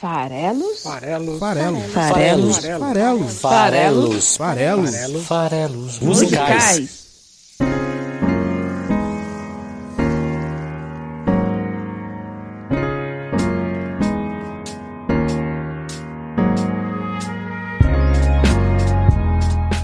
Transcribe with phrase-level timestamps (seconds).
[0.00, 0.84] Farelos?
[0.84, 1.40] Farelos.
[1.40, 1.92] Farelos.
[1.92, 2.56] Farelos.
[2.58, 3.40] Farelos.
[3.40, 4.36] Farelos.
[4.36, 5.26] Farelos.
[5.26, 5.98] Farelos.
[5.98, 7.08] Musicais.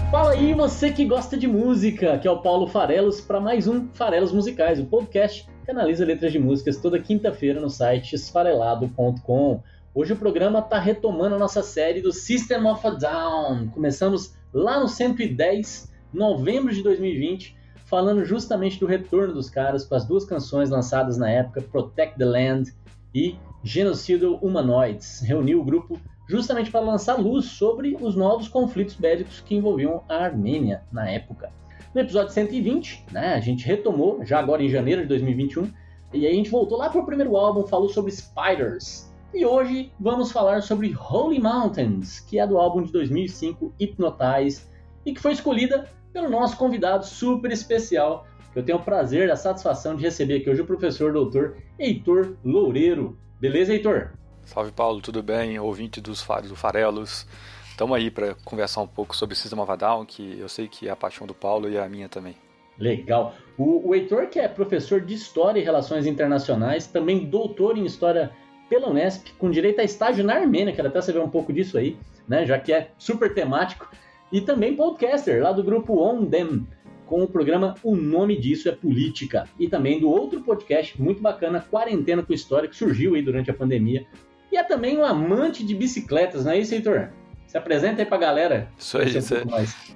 [0.09, 3.89] Fala aí, você que gosta de música, que é o Paulo Farelos, para mais um
[3.93, 9.61] Farelos Musicais, o podcast que analisa letras de músicas toda quinta-feira no site esfarelado.com.
[9.97, 13.69] Hoje o programa está retomando a nossa série do System of a Down.
[13.69, 20.05] Começamos lá no 110, novembro de 2020, falando justamente do retorno dos caras com as
[20.05, 22.73] duas canções lançadas na época, Protect the Land
[23.13, 25.21] e Genocidal Humanoids.
[25.21, 30.25] Reuniu o grupo justamente para lançar luz sobre os novos conflitos bélicos que envolviam a
[30.25, 31.53] Armênia na época.
[31.93, 35.71] No episódio 120, né, a gente retomou, já agora em janeiro de 2021,
[36.13, 39.04] e aí a gente voltou lá para o primeiro álbum, falou sobre Spiders.
[39.35, 44.61] E hoje vamos falar sobre Holy Mountains, que é do álbum de 2005, Hypnotize,
[45.05, 49.35] e que foi escolhida pelo nosso convidado super especial, que eu tenho o prazer, a
[49.35, 53.19] satisfação de receber aqui hoje o professor doutor Heitor Loureiro.
[53.37, 54.13] Beleza, Heitor?
[54.45, 55.59] Salve Paulo, tudo bem?
[55.59, 57.27] Ouvinte dos Fares do Farelos.
[57.69, 60.91] Estamos aí para conversar um pouco sobre System of Down, que eu sei que é
[60.91, 62.37] a paixão do Paulo e a minha também.
[62.79, 63.33] Legal.
[63.57, 68.31] O, o Heitor, que é professor de História e Relações Internacionais, também doutor em História
[68.69, 71.97] pela Unesp, com direito a estágio na Armênia, quero até saber um pouco disso aí,
[72.27, 73.89] né, já que é super temático,
[74.31, 76.67] e também podcaster, lá do grupo On Them,
[77.05, 81.63] com o programa O Nome Disso é Política, e também do outro podcast muito bacana,
[81.69, 84.05] Quarentena com História, que surgiu aí durante a pandemia,
[84.51, 87.09] e é também um amante de bicicletas, não é isso, Heitor?
[87.45, 88.67] Se apresenta aí pra galera.
[88.77, 89.43] Isso aí, você,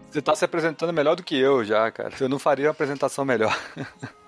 [0.09, 2.12] você tá se apresentando melhor do que eu já, cara.
[2.20, 3.58] Eu não faria uma apresentação melhor.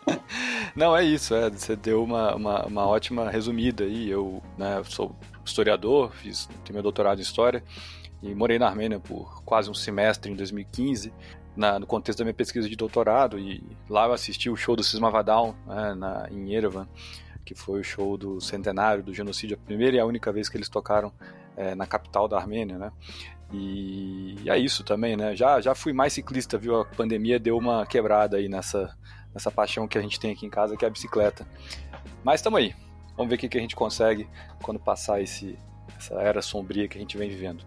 [0.75, 4.09] não, é isso, é, você deu uma, uma, uma ótima resumida aí.
[4.09, 7.63] Eu né, sou historiador, fiz, tenho meu doutorado em História
[8.21, 11.13] e morei na Armênia por quase um semestre em 2015.
[11.53, 14.81] Na, no contexto da minha pesquisa de doutorado, e lá eu assisti o show do
[14.81, 16.87] Sisma Vadal né, na, em Yerevan,
[17.43, 20.55] que foi o show do centenário do genocídio, a primeira e a única vez que
[20.55, 21.11] eles tocaram
[21.57, 22.91] é, na capital da Armênia, né?
[23.53, 25.35] E, é isso também, né?
[25.35, 26.79] Já, já fui mais ciclista, viu?
[26.79, 28.95] A pandemia deu uma quebrada aí nessa,
[29.33, 31.47] nessa paixão que a gente tem aqui em casa, que é a bicicleta.
[32.23, 32.73] Mas estamos aí.
[33.15, 34.27] Vamos ver o que, a gente consegue
[34.63, 35.57] quando passar esse,
[35.97, 37.63] essa era sombria que a gente vem vivendo.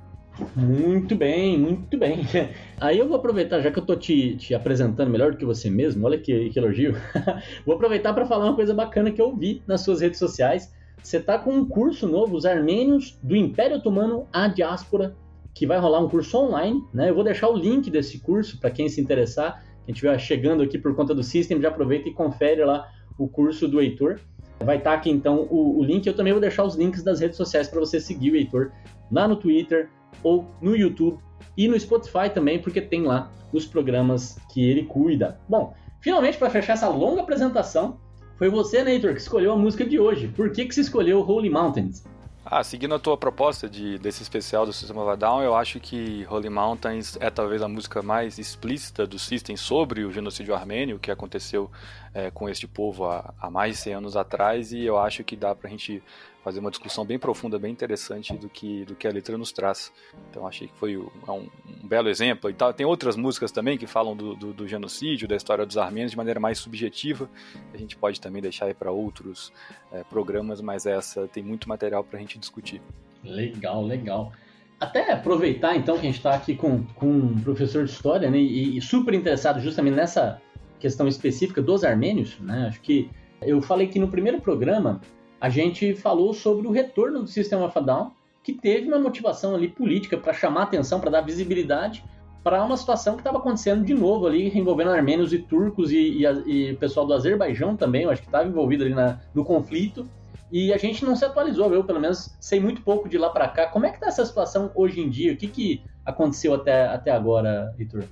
[0.56, 2.26] Muito bem, muito bem.
[2.80, 5.70] Aí eu vou aproveitar, já que eu tô te, te apresentando melhor do que você
[5.70, 6.96] mesmo, olha que, que elogio.
[7.64, 10.74] vou aproveitar para falar uma coisa bacana que eu vi nas suas redes sociais.
[11.00, 15.14] Você tá com um curso novo, os armênios do Império Otomano à Diáspora,
[15.54, 17.10] que vai rolar um curso online, né?
[17.10, 19.62] Eu vou deixar o link desse curso para quem se interessar.
[19.84, 23.68] Quem estiver chegando aqui por conta do System, já aproveita e confere lá o curso
[23.68, 24.18] do Heitor.
[24.60, 26.06] Vai estar tá aqui então o, o link.
[26.06, 28.70] Eu também vou deixar os links das redes sociais para você seguir o Heitor
[29.10, 29.88] lá no Twitter,
[30.22, 31.18] ou no YouTube
[31.56, 35.38] e no Spotify também, porque tem lá os programas que ele cuida.
[35.48, 38.00] Bom, finalmente para fechar essa longa apresentação,
[38.36, 40.28] foi você, Neitor, que escolheu a música de hoje.
[40.28, 42.04] Por que, que você escolheu Holy Mountains?
[42.46, 45.80] Ah, seguindo a tua proposta de, desse especial do System of a Down, eu acho
[45.80, 50.98] que Holy Mountains é talvez a música mais explícita do System sobre o genocídio armênio
[50.98, 51.70] que aconteceu
[52.12, 55.36] é, com este povo há, há, mais de 100 anos atrás e eu acho que
[55.36, 56.02] dá pra gente
[56.44, 59.90] fazer uma discussão bem profunda, bem interessante do que, do que a letra nos traz.
[60.30, 61.48] Então achei que foi um, um,
[61.82, 62.50] um belo exemplo.
[62.50, 62.72] E tal.
[62.74, 66.18] Tem outras músicas também que falam do, do, do, genocídio, da história dos armênios de
[66.18, 67.30] maneira mais subjetiva.
[67.72, 69.50] A gente pode também deixar aí para outros
[69.90, 72.82] é, programas, mas essa tem muito material para a gente discutir.
[73.24, 74.30] Legal, legal.
[74.78, 78.36] Até aproveitar então que a gente está aqui com, com um professor de história né,
[78.36, 80.42] e, e super interessado justamente nessa
[80.78, 82.66] questão específica dos armênios, né?
[82.68, 83.08] Acho que
[83.40, 85.00] eu falei que no primeiro programa
[85.44, 88.12] a gente falou sobre o retorno do System of Down,
[88.42, 92.02] que teve uma motivação ali política para chamar atenção, para dar visibilidade
[92.42, 96.70] para uma situação que estava acontecendo de novo ali, envolvendo armênios e turcos e, e,
[96.70, 100.08] e pessoal do Azerbaijão também, eu acho que estava envolvido ali na, no conflito.
[100.50, 103.46] E a gente não se atualizou, eu pelo menos sei muito pouco de lá para
[103.46, 103.66] cá.
[103.66, 105.34] Como é que está essa situação hoje em dia?
[105.34, 108.02] O que, que aconteceu até, até agora, Vitor?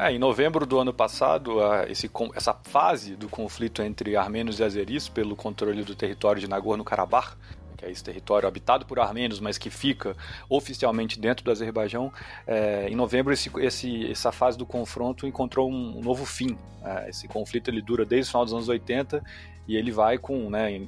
[0.00, 1.58] É, em novembro do ano passado,
[1.88, 7.36] esse, essa fase do conflito entre armênios e azeris pelo controle do território de Nagorno-Karabakh,
[7.76, 10.16] que é esse território habitado por armênios, mas que fica
[10.48, 12.12] oficialmente dentro do Azerbaijão,
[12.46, 16.56] é, em novembro esse, esse, essa fase do confronto encontrou um, um novo fim.
[16.84, 19.20] É, esse conflito ele dura desde o final dos anos 80
[19.66, 20.80] e ele vai com, né,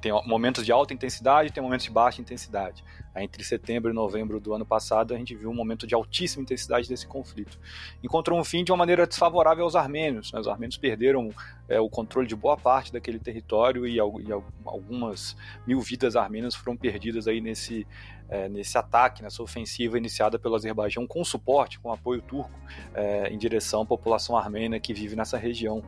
[0.00, 2.84] tem momentos de alta intensidade, tem momentos de baixa intensidade.
[3.22, 6.88] Entre setembro e novembro do ano passado, a gente viu um momento de altíssima intensidade
[6.88, 7.58] desse conflito.
[8.02, 10.32] Encontrou um fim de uma maneira desfavorável aos armênios.
[10.32, 10.40] Né?
[10.40, 11.30] Os armênios perderam
[11.68, 14.32] é, o controle de boa parte daquele território e, e
[14.64, 15.36] algumas
[15.66, 17.86] mil vidas armênias foram perdidas aí nesse,
[18.28, 22.50] é, nesse ataque, nessa ofensiva iniciada pelo Azerbaijão com suporte, com apoio turco
[22.94, 25.82] é, em direção à população armênia que vive nessa região.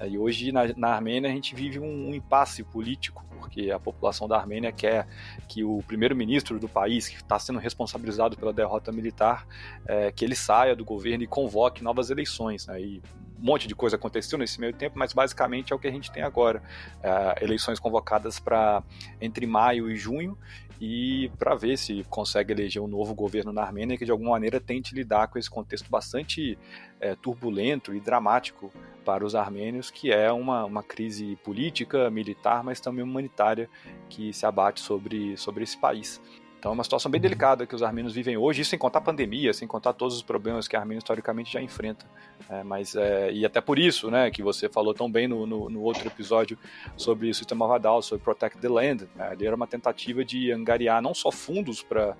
[0.00, 3.78] É, e hoje na, na, Armênia a gente vive um, um, impasse político, porque a
[3.78, 5.06] população da Armênia quer
[5.48, 9.46] que o primeiro-ministro do país, que está sendo responsabilizado pela derrota militar,
[9.86, 12.66] é, que ele saia do governo e convoque novas eleições.
[12.66, 12.80] Né?
[12.80, 13.02] E
[13.40, 16.10] um monte de coisa aconteceu nesse meio tempo, mas basicamente é o que a gente
[16.10, 16.62] tem agora.
[17.02, 18.82] É, eleições convocadas para
[19.20, 20.38] entre maio e junho,
[20.84, 24.58] e para ver se consegue eleger um novo governo na Armênia que de alguma maneira
[24.58, 26.58] tente lidar com esse contexto bastante
[27.00, 28.72] é, turbulento e dramático
[29.04, 33.70] para os armênios, que é uma, uma crise política, militar, mas também humanitária
[34.08, 36.20] que se abate sobre, sobre esse país.
[36.62, 39.02] Então é uma situação bem delicada que os armênios vivem hoje, isso sem contar a
[39.02, 42.06] pandemia, sem contar todos os problemas que a Armênia historicamente já enfrenta.
[42.48, 45.68] É, mas, é, e até por isso, né, que você falou tão bem no, no,
[45.68, 46.56] no outro episódio
[46.96, 49.08] sobre o sistema Vadal, sobre Protect the Land.
[49.16, 52.16] Né, ali era uma tentativa de angariar não só fundos para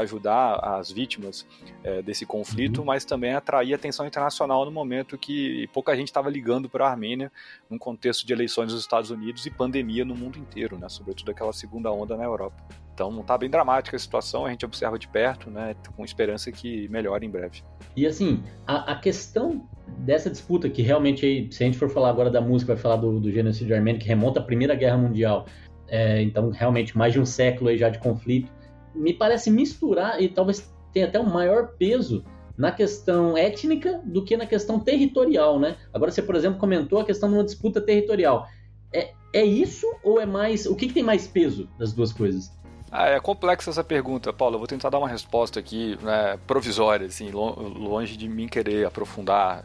[0.00, 1.46] ajudar as vítimas
[1.84, 2.86] é, desse conflito, uhum.
[2.86, 7.30] mas também atrair atenção internacional no momento que pouca gente estava ligando para a Armênia,
[7.70, 11.52] num contexto de eleições nos Estados Unidos e pandemia no mundo inteiro, né, sobretudo aquela
[11.52, 12.60] segunda onda na Europa.
[12.94, 16.88] Então está bem dramática a situação, a gente observa de perto, né, com esperança que
[16.88, 17.62] melhore em breve.
[17.96, 19.68] E assim, a, a questão
[19.98, 23.18] dessa disputa, que realmente, se a gente for falar agora da música, vai falar do,
[23.18, 25.46] do genocídio armênio, que remonta à Primeira Guerra Mundial,
[25.88, 28.50] é, então realmente mais de um século aí já de conflito,
[28.94, 32.24] me parece misturar e talvez tenha até um maior peso
[32.56, 35.76] na questão étnica do que na questão territorial, né?
[35.92, 38.46] Agora você, por exemplo, comentou a questão de uma disputa territorial.
[38.92, 40.64] É, é isso ou é mais...
[40.64, 42.52] O que, que tem mais peso das duas coisas?
[42.96, 44.54] Ah, é complexa essa pergunta, Paulo.
[44.54, 49.64] Eu vou tentar dar uma resposta aqui né, provisória, assim, longe de mim querer aprofundar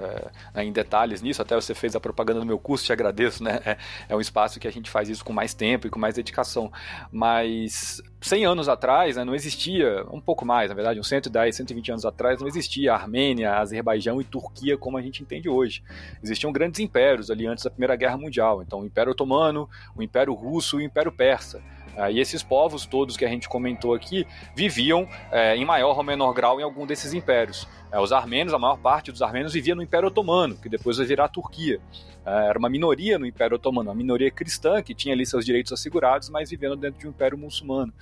[0.56, 1.40] é, em detalhes nisso.
[1.40, 3.60] Até você fez a propaganda no meu curso, te agradeço, né?
[3.64, 3.78] É,
[4.10, 6.72] é, um espaço que a gente faz isso com mais tempo e com mais dedicação.
[7.12, 11.92] Mas 100 anos atrás, né, não existia, um pouco mais, na verdade, uns 110, 120
[11.92, 15.84] anos atrás, não existia Armênia, Azerbaijão e Turquia como a gente entende hoje.
[16.24, 18.64] Existiam grandes impérios ali antes da Primeira Guerra Mundial.
[18.64, 21.62] Então, o Império Otomano, o Império Russo e o Império Persa.
[22.00, 24.26] Ah, e esses povos todos que a gente comentou aqui
[24.56, 27.68] viviam é, em maior ou menor grau em algum desses impérios.
[27.92, 31.06] É, os armênios, a maior parte dos armênios vivia no Império Otomano, que depois vai
[31.06, 31.82] virar a Turquia.
[32.26, 35.74] É, era uma minoria no Império Otomano, uma minoria cristã que tinha ali seus direitos
[35.74, 37.94] assegurados, mas vivendo dentro de um Império muçulmano.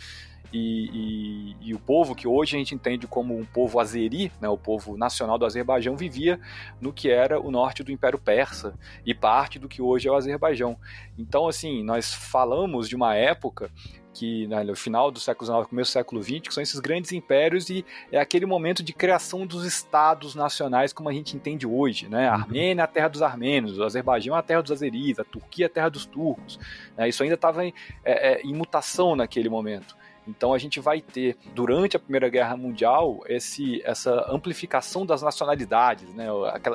[0.52, 4.48] E, e, e, o povo que hoje a gente entende como um povo azeri, né,
[4.48, 6.40] o povo nacional do Azerbaijão, vivia
[6.80, 8.74] no que era o norte do Império Persa
[9.06, 10.78] e parte do que hoje é o Azerbaijão.
[11.18, 13.70] Então, assim, nós falamos de uma época
[14.18, 17.12] que né, no final do século XIX, começo do século XX, que são esses grandes
[17.12, 22.10] impérios e é aquele momento de criação dos estados nacionais como a gente entende hoje,
[22.10, 22.28] né?
[22.28, 22.42] A uhum.
[22.42, 25.66] Armênia é a terra dos armênios, o Azerbaijão é a terra dos azeris, a Turquia
[25.66, 26.60] é a terra dos turcos.
[26.98, 27.08] Né?
[27.08, 27.72] Isso ainda estava em,
[28.04, 29.96] é, é, em mutação naquele momento.
[30.28, 36.14] Então a gente vai ter, durante a Primeira Guerra Mundial, esse, essa amplificação das nacionalidades,
[36.14, 36.28] né?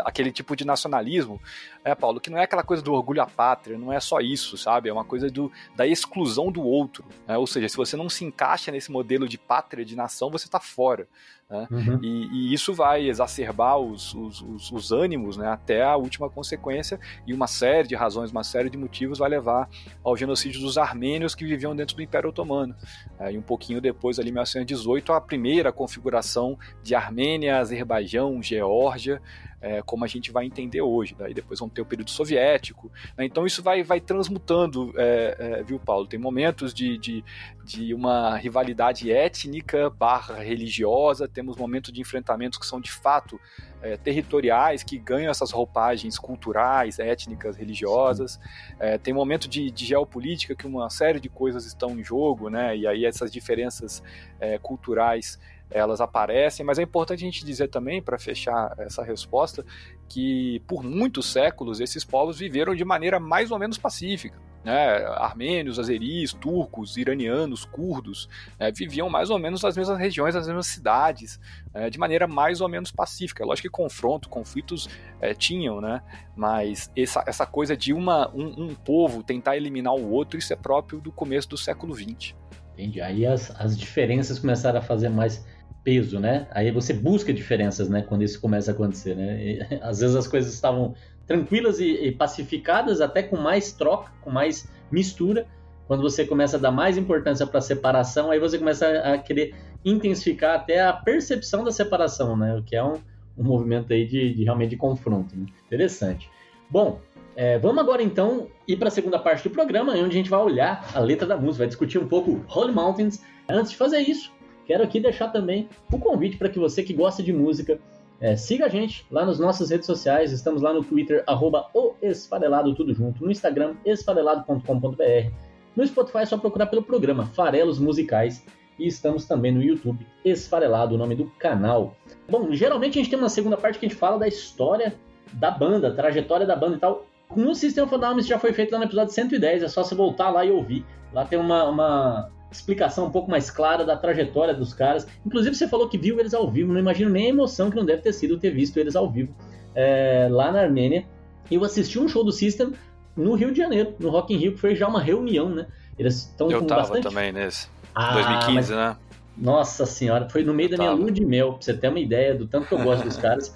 [0.04, 1.40] aquele tipo de nacionalismo,
[1.84, 4.56] né, Paulo, que não é aquela coisa do orgulho à pátria, não é só isso,
[4.56, 4.88] sabe?
[4.88, 7.04] É uma coisa do, da exclusão do outro.
[7.26, 7.36] Né?
[7.36, 10.60] Ou seja, se você não se encaixa nesse modelo de pátria, de nação, você está
[10.60, 11.08] fora.
[11.50, 11.68] Né?
[11.70, 11.98] Uhum.
[12.02, 16.98] E, e, isso vai exacerbar os, os, os, os, ânimos né, até a última consequência,
[17.26, 19.68] e uma série de razões, uma série de motivos vai levar
[20.02, 22.74] ao genocídio dos armênios que viviam dentro do Império Otomano.
[23.18, 29.20] É, e um pouquinho depois, ali em 1918, a primeira configuração de Armênia, Azerbaijão, Geórgia,
[29.62, 31.14] é, como a gente vai entender hoje.
[31.16, 32.90] Daí depois vamos ter o período soviético.
[33.16, 33.24] Né?
[33.24, 36.06] Então isso vai, vai transmutando, é, é, viu, Paulo?
[36.06, 37.24] Tem momentos de, de,
[37.64, 43.40] de uma rivalidade étnica barra religiosa, temos momentos de enfrentamentos que são de fato
[43.80, 48.40] é, territoriais, que ganham essas roupagens culturais, étnicas, religiosas.
[48.78, 52.76] É, tem momento de, de, geopolítica que uma série de coisas estão em jogo, né?
[52.76, 54.02] E aí essas diferenças
[54.40, 55.38] é, culturais
[55.74, 59.64] elas aparecem, mas é importante a gente dizer também, para fechar essa resposta,
[60.08, 64.38] que por muitos séculos esses povos viveram de maneira mais ou menos pacífica.
[64.64, 65.04] Né?
[65.16, 68.28] Armênios, azeris, turcos, iranianos, curdos,
[68.60, 68.70] né?
[68.70, 71.40] viviam mais ou menos nas mesmas regiões, nas mesmas cidades,
[71.74, 71.90] né?
[71.90, 73.44] de maneira mais ou menos pacífica.
[73.44, 74.88] Lógico que confronto, conflitos
[75.20, 76.00] é, tinham, né?
[76.36, 80.56] mas essa, essa coisa de uma, um, um povo tentar eliminar o outro, isso é
[80.56, 82.34] próprio do começo do século XX.
[82.74, 83.00] Entendi.
[83.00, 85.44] Aí as, as diferenças começaram a fazer mais
[85.84, 86.46] peso, né?
[86.50, 88.02] Aí você busca diferenças, né?
[88.02, 89.42] Quando isso começa a acontecer, né?
[89.42, 90.94] E, às vezes as coisas estavam
[91.26, 95.46] tranquilas e, e, pacificadas, até com mais troca, com mais mistura.
[95.86, 99.54] Quando você começa a dar mais importância para a separação, aí você começa a querer
[99.84, 102.56] intensificar até a percepção da separação, né?
[102.56, 102.94] O que é um,
[103.36, 105.36] um movimento aí de, de realmente de confronto.
[105.36, 105.46] Né?
[105.66, 106.30] Interessante.
[106.70, 107.00] Bom,
[107.34, 110.40] é, vamos agora então ir para a segunda parte do programa, onde a gente vai
[110.40, 113.22] olhar a letra da música, vai discutir um pouco Holy Mountains.
[113.48, 114.32] Antes de fazer isso,
[114.66, 117.78] quero aqui deixar também o convite para que você que gosta de música
[118.22, 120.30] é, siga a gente lá nas nossas redes sociais.
[120.30, 123.24] Estamos lá no Twitter, arroba o Esfarelado, tudo junto.
[123.24, 125.32] No Instagram, esfarelado.com.br.
[125.74, 128.44] No Spotify é só procurar pelo programa Farelos Musicais.
[128.78, 131.96] E estamos também no YouTube, Esfarelado, o nome do canal.
[132.28, 134.94] Bom, geralmente a gente tem uma segunda parte que a gente fala da história
[135.32, 137.04] da banda, trajetória da banda e tal.
[137.34, 139.82] No System of a Down isso já foi feito lá no episódio 110, é só
[139.82, 140.84] você voltar lá e ouvir.
[141.12, 145.06] Lá tem uma, uma explicação um pouco mais clara da trajetória dos caras.
[145.24, 147.84] Inclusive, você falou que viu eles ao vivo, não imagino nem a emoção que não
[147.84, 149.34] deve ter sido ter visto eles ao vivo
[149.74, 151.06] é, lá na Armênia.
[151.50, 152.72] Eu assisti um show do System
[153.16, 155.66] no Rio de Janeiro, no Rock in Rio, que foi já uma reunião, né?
[155.98, 157.02] Eles estão com tava bastante...
[157.02, 157.68] também nesse.
[157.94, 158.70] Ah, 2015, mas...
[158.70, 158.96] né?
[159.36, 161.98] Nossa senhora, foi no meio eu da minha lua de mel, pra você ter uma
[161.98, 163.54] ideia do tanto que eu gosto dos caras.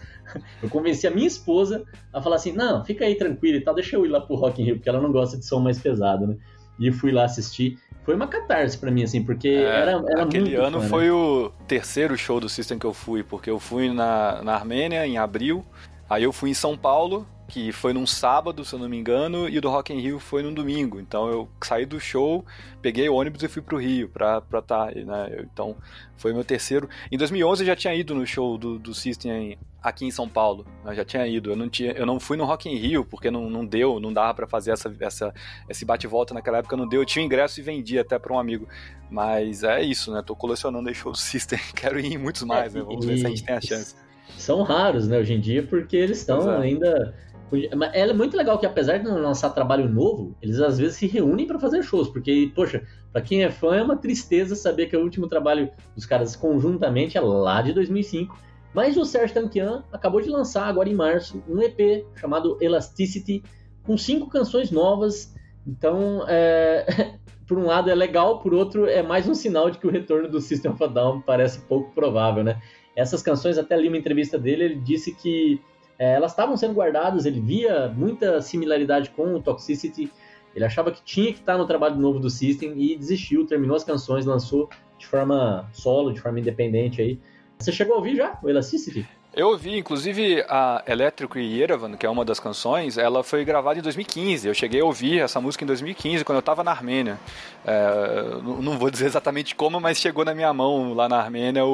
[0.62, 3.96] Eu convenci a minha esposa a falar assim: não, fica aí tranquilo e tal, deixa
[3.96, 6.26] eu ir lá pro Rock in Rio, porque ela não gosta de som mais pesado,
[6.26, 6.36] né?
[6.78, 7.78] E fui lá assistir.
[8.06, 10.88] Foi uma catarse para mim, assim, porque é, era, era Aquele ano fã, né?
[10.88, 15.04] foi o terceiro show do System que eu fui, porque eu fui na, na Armênia
[15.04, 15.66] em abril,
[16.08, 19.48] aí eu fui em São Paulo, que foi num sábado, se eu não me engano,
[19.48, 20.98] e o do Rock in Rio foi num domingo.
[20.98, 22.44] Então eu saí do show,
[22.82, 25.44] peguei o ônibus e fui pro Rio pra estar, tá, né?
[25.52, 25.76] Então
[26.16, 26.88] foi meu terceiro.
[27.10, 30.66] Em 2011 eu já tinha ido no show do, do System aqui em São Paulo.
[30.84, 31.50] Eu já tinha ido.
[31.50, 34.12] Eu não, tinha, eu não fui no Rock in Rio porque não, não deu, não
[34.12, 35.32] dava para fazer essa, essa,
[35.68, 37.02] esse bate-volta naquela época, não deu.
[37.02, 38.66] Eu tinha ingresso e vendi até para um amigo.
[39.08, 40.20] Mas é isso, né?
[40.26, 41.60] Tô colecionando aí show do System.
[41.76, 42.82] Quero ir em muitos mais, né?
[42.82, 43.94] Vamos ver se a gente tem a chance.
[44.36, 47.14] São raros, né, hoje em dia, porque eles estão é.
[47.52, 51.06] Ainda é muito legal que, apesar de não lançar trabalho novo, eles às vezes se
[51.06, 54.96] reúnem para fazer shows, porque, poxa, para quem é fã é uma tristeza saber que
[54.96, 58.36] o último trabalho dos caras conjuntamente é lá de 2005.
[58.74, 63.42] Mas o Serge Tankian acabou de lançar agora em março um EP chamado Elasticity,
[63.84, 65.34] com cinco canções novas.
[65.66, 67.14] Então, é...
[67.46, 70.28] por um lado é legal, por outro é mais um sinal de que o retorno
[70.28, 72.60] do System of a Down parece pouco provável, né?
[72.96, 75.60] Essas canções, até li uma entrevista dele, ele disse que
[75.98, 80.10] é, elas estavam sendo guardadas, ele via muita similaridade com o Toxicity,
[80.54, 83.84] ele achava que tinha que estar no trabalho novo do System e desistiu, terminou as
[83.84, 87.20] canções, lançou de forma solo, de forma independente aí.
[87.58, 89.06] Você chegou a ouvir já o Elasticity?
[89.36, 93.82] Eu ouvi, inclusive, a Electric Yerevan, que é uma das canções, ela foi gravada em
[93.82, 94.48] 2015.
[94.48, 97.20] Eu cheguei a ouvir essa música em 2015, quando eu estava na Armênia.
[97.62, 101.68] É, não vou dizer exatamente como, mas chegou na minha mão lá na Armênia o,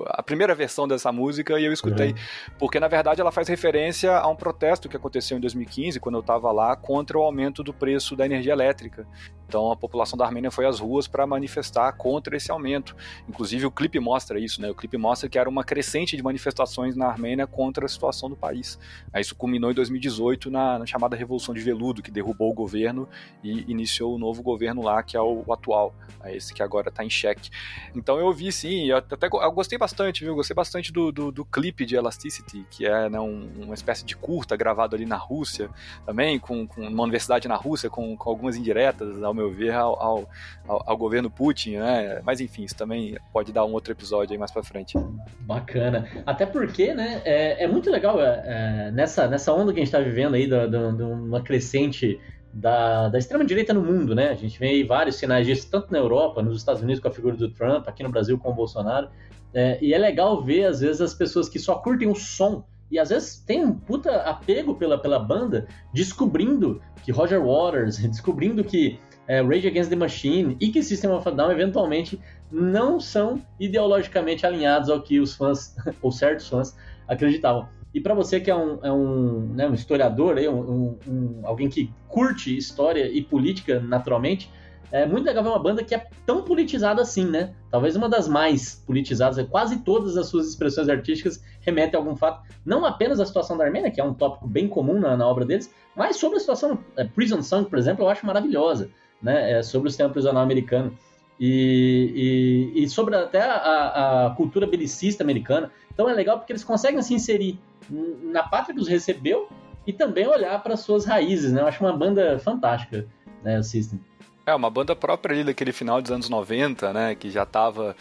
[0.00, 2.08] o, a primeira versão dessa música e eu escutei.
[2.08, 2.54] Uhum.
[2.58, 6.22] Porque, na verdade, ela faz referência a um protesto que aconteceu em 2015, quando eu
[6.22, 9.06] estava lá, contra o aumento do preço da energia elétrica.
[9.46, 12.96] Então, a população da Armênia foi às ruas para manifestar contra esse aumento.
[13.28, 14.70] Inclusive, o clipe mostra isso, né?
[14.70, 18.36] O clipe mostra que era uma crescente de manifestações na Armênia contra a situação do
[18.36, 18.78] país.
[19.16, 23.08] Isso culminou em 2018 na, chamada Revolução de Veludo, que derrubou o governo
[23.42, 26.88] e iniciou o novo governo lá, que é o, o atual, é esse que agora
[26.88, 27.50] está em xeque.
[27.94, 30.34] Então eu vi sim, eu até eu gostei bastante, viu?
[30.34, 34.16] Gostei bastante do, do, do clipe de Elasticity, que é né, um, uma espécie de
[34.16, 35.70] curta gravado ali na Rússia,
[36.04, 40.00] também, com, com uma universidade na Rússia, com, com algumas indiretas, ao meu ver, ao,
[40.00, 40.28] ao,
[40.66, 42.20] ao, governo Putin, né?
[42.24, 44.98] Mas enfim, isso também pode dar um outro episódio aí mais pra frente.
[45.40, 46.08] Bacana.
[46.26, 49.84] Até porque porque, né, é, é muito legal é, é nessa, nessa onda que a
[49.84, 52.18] gente está vivendo aí, de uma crescente
[52.52, 54.30] da, da extrema-direita no mundo, né?
[54.30, 57.12] A gente vê aí vários sinais disso, tanto na Europa, nos Estados Unidos com a
[57.12, 59.08] figura do Trump, aqui no Brasil com o Bolsonaro.
[59.52, 62.98] É, e é legal ver, às vezes, as pessoas que só curtem o som e
[62.98, 68.98] às vezes tem um puta apego pela, pela banda, descobrindo que Roger Waters, descobrindo que
[69.30, 72.20] é, Rage Against the Machine e que System of a Down eventualmente
[72.50, 77.68] não são ideologicamente alinhados ao que os fãs, ou certos fãs, acreditavam.
[77.94, 81.92] E para você que é um, é um, né, um historiador, um, um, alguém que
[82.08, 84.50] curte história e política naturalmente,
[84.90, 87.54] é muito legal ver uma banda que é tão politizada assim, né?
[87.70, 92.42] Talvez uma das mais politizadas, quase todas as suas expressões artísticas remetem a algum fato,
[92.66, 95.44] não apenas a situação da Armênia, que é um tópico bem comum na, na obra
[95.44, 98.90] deles, mas sobre a situação, é, Prison Song, por exemplo, eu acho maravilhosa,
[99.22, 99.58] né?
[99.58, 100.96] É, sobre o sistema prisional americano
[101.38, 105.70] e, e, e sobre até a, a, cultura belicista americana.
[105.92, 107.58] Então é legal porque eles conseguem se inserir
[107.88, 109.48] na pátria que os recebeu
[109.86, 111.62] e também olhar para suas raízes, né?
[111.62, 113.06] Eu acho uma banda fantástica,
[113.42, 113.98] né, o System.
[114.46, 117.96] É, uma banda própria ali daquele final dos anos 90, né, que já estava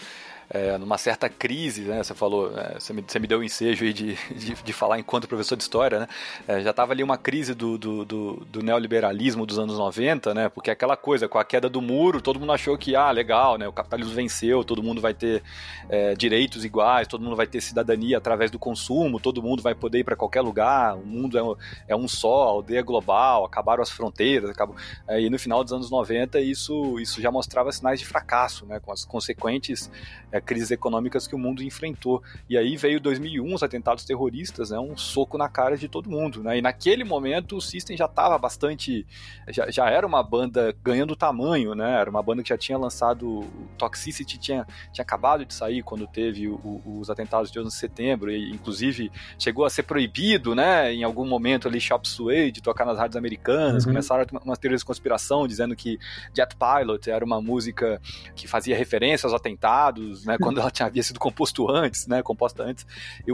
[0.49, 2.01] é, numa certa crise, né?
[2.03, 4.97] Você falou, é, você, me, você me deu o ensejo aí de, de, de, falar
[4.97, 6.07] enquanto professor de história, né?
[6.47, 10.49] É, já estava ali uma crise do, do, do, do, neoliberalismo dos anos 90, né?
[10.49, 13.67] Porque aquela coisa, com a queda do muro, todo mundo achou que, ah, legal, né?
[13.67, 15.43] O capitalismo venceu, todo mundo vai ter
[15.87, 19.99] é, direitos iguais, todo mundo vai ter cidadania através do consumo, todo mundo vai poder
[19.99, 21.55] ir para qualquer lugar, o mundo é um,
[21.89, 24.75] é um só, aldeia global, acabaram as fronteiras, acabou...
[25.07, 28.79] É, e no final dos anos 90 isso, isso já mostrava sinais de fracasso, né?
[28.79, 29.91] Com as consequentes
[30.39, 32.23] é, crises econômicas que o mundo enfrentou.
[32.49, 36.41] E aí veio 2001, os atentados terroristas, né, um soco na cara de todo mundo.
[36.41, 36.57] Né?
[36.57, 39.05] E naquele momento o System já estava bastante.
[39.49, 41.99] Já, já era uma banda ganhando tamanho, né?
[41.99, 43.45] era uma banda que já tinha lançado.
[43.77, 47.75] Toxicity tinha, tinha acabado de sair quando teve o, o, os atentados de 11 de
[47.75, 52.61] setembro, e inclusive chegou a ser proibido né, em algum momento ali Shop Suede de
[52.61, 53.83] tocar nas rádios americanas.
[53.83, 53.91] Uhum.
[53.91, 55.99] Começaram umas teorias de conspiração dizendo que
[56.33, 58.01] Jet Pilot era uma música
[58.35, 62.63] que fazia referência aos atentados né, quando ela tinha, havia sido composto antes, né, composta
[62.63, 62.85] antes.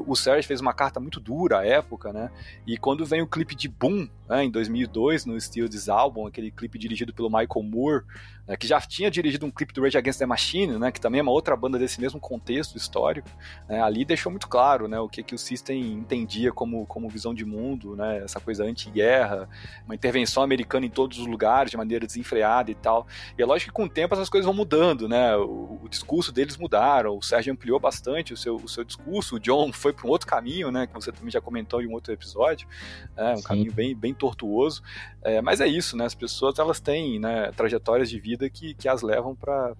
[0.07, 2.31] O Serge fez uma carta muito dura à época, né,
[2.65, 6.51] e quando vem o clipe de Boom, né, em 2002, no Steel This Album, aquele
[6.51, 8.03] clipe dirigido pelo Michael Moore,
[8.47, 11.19] né, que já tinha dirigido um clipe do Rage Against the Machine, né, que também
[11.19, 13.29] é uma outra banda desse mesmo contexto histórico,
[13.67, 17.33] né, ali deixou muito claro né, o que, que o System entendia como, como visão
[17.33, 19.49] de mundo, né, essa coisa anti-guerra,
[19.85, 23.07] uma intervenção americana em todos os lugares de maneira desenfreada e tal.
[23.37, 26.31] E é lógico que com o tempo essas coisas vão mudando, né, o, o discurso
[26.31, 30.07] deles mudaram, o Sérgio ampliou bastante o seu, o seu discurso, o John foi para
[30.07, 32.67] um outro caminho, né, que você também já comentou em um outro episódio,
[33.15, 33.43] né, um Sim.
[33.43, 34.81] caminho bem, bem tortuoso,
[35.21, 38.87] é, mas é isso, né, as pessoas elas têm né, trajetórias de vida que, que
[38.87, 39.75] as levam para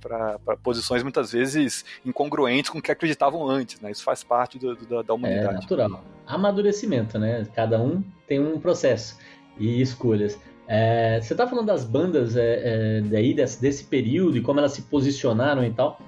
[0.64, 3.92] posições muitas vezes incongruentes com o que acreditavam antes, né?
[3.92, 5.56] Isso faz parte do, do, da humanidade.
[5.56, 6.04] É natural.
[6.26, 7.46] Amadurecimento, né?
[7.54, 9.18] Cada um tem um processo
[9.58, 10.40] e escolhas.
[10.68, 12.62] É, você tá falando das bandas é,
[12.98, 16.00] é, daí, desse, desse período e como elas se posicionaram e tal.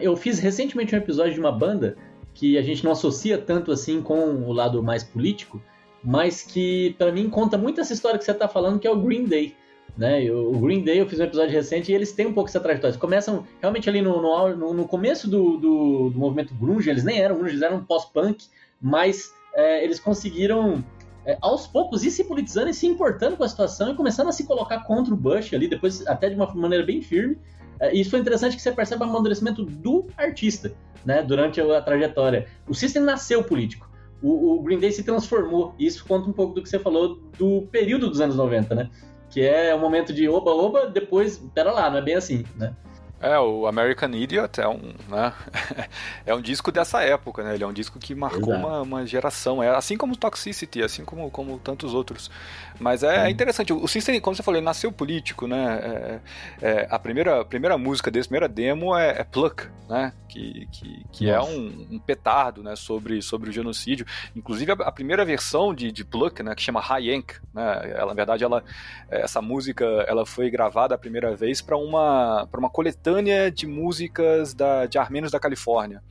[0.00, 1.96] Eu fiz recentemente um episódio de uma banda
[2.34, 5.62] que a gente não associa tanto assim com o lado mais político,
[6.02, 9.00] mas que para mim conta muito essa história que você tá falando, que é o
[9.00, 9.54] Green Day.
[9.96, 10.30] Né?
[10.30, 12.92] O Green Day, eu fiz um episódio recente e eles têm um pouco essa trajetória.
[12.92, 17.20] Eles começam realmente ali no, no, no começo do, do, do, movimento grunge, eles nem
[17.20, 18.46] eram grunge, eles eram pós-punk,
[18.80, 20.82] mas é, eles conseguiram
[21.26, 24.32] é, aos poucos ir se politizando e se importando com a situação e começando a
[24.32, 27.36] se colocar contra o Bush ali, depois até de uma maneira bem firme.
[27.78, 30.72] É, isso foi interessante que você percebe o amadurecimento do artista
[31.04, 32.46] né, durante a, a trajetória.
[32.68, 33.89] O System nasceu político.
[34.22, 35.74] O, o Green Day se transformou.
[35.78, 38.90] Isso conta um pouco do que você falou do período dos anos 90, né?
[39.30, 42.74] que é um momento de oba-oba, depois, pera lá, não é bem assim, né?
[43.20, 45.34] É, o American Idiot é um, né,
[46.24, 47.54] é um disco dessa época, né?
[47.54, 49.62] Ele é um disco que marcou uma, uma, geração.
[49.62, 52.30] É assim como Toxicity, assim como, como tantos outros.
[52.78, 53.74] Mas é, é interessante.
[53.74, 56.20] O System, como você falou, ele nasceu político, né?
[56.62, 60.14] É, é, a primeira, a primeira música desse, primeira demo é, é Pluck, né?
[60.26, 62.74] Que, que, que é um, um, petardo, né?
[62.74, 64.06] Sobre, sobre o genocídio.
[64.34, 66.54] Inclusive, a, a, primeira versão de, de Pluck, né?
[66.54, 67.92] Que chama High Yank, né?
[67.94, 68.64] Ela, na verdade, ela,
[69.10, 73.09] essa música ela foi gravada a primeira vez para uma, uma coletânea
[73.54, 76.02] de músicas da, de armênios da Califórnia.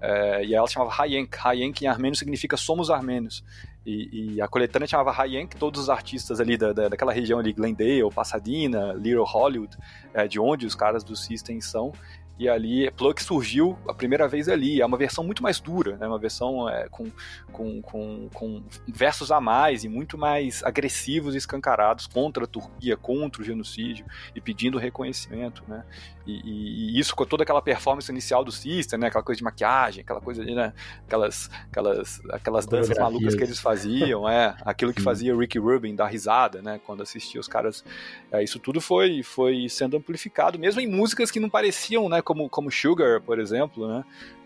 [0.00, 1.36] É, e ela chamava Hayenk.
[1.42, 3.42] Hayenk em armênio significa somos armênios.
[3.86, 7.52] E, e, a coletânea chamava Hayenk, todos os artistas ali da, da, daquela região ali,
[7.52, 9.76] Glendale, Pasadena, Little Hollywood,
[10.12, 11.92] é, de onde os caras do System são.
[12.36, 14.80] E ali, Plug surgiu a primeira vez ali.
[14.80, 16.06] É uma versão muito mais dura, né?
[16.08, 17.06] Uma versão é, com,
[17.52, 22.96] com, com, com, versos a mais e muito mais agressivos e escancarados contra a Turquia,
[22.96, 25.84] contra o genocídio e pedindo reconhecimento, né?
[26.26, 29.06] E, e, e isso com toda aquela performance inicial do System, né?
[29.06, 30.72] Aquela coisa de maquiagem, aquela coisa de, né?
[31.06, 34.56] Aquelas, aquelas, aquelas danças malucas que eles faziam, é.
[34.64, 36.80] Aquilo que fazia Ricky Rubin dar risada, né?
[36.84, 37.84] Quando assistia os caras.
[38.32, 42.22] É, isso tudo foi, foi sendo amplificado, mesmo em músicas que não pareciam, né?
[42.24, 44.04] como, como Sugar, por exemplo, né?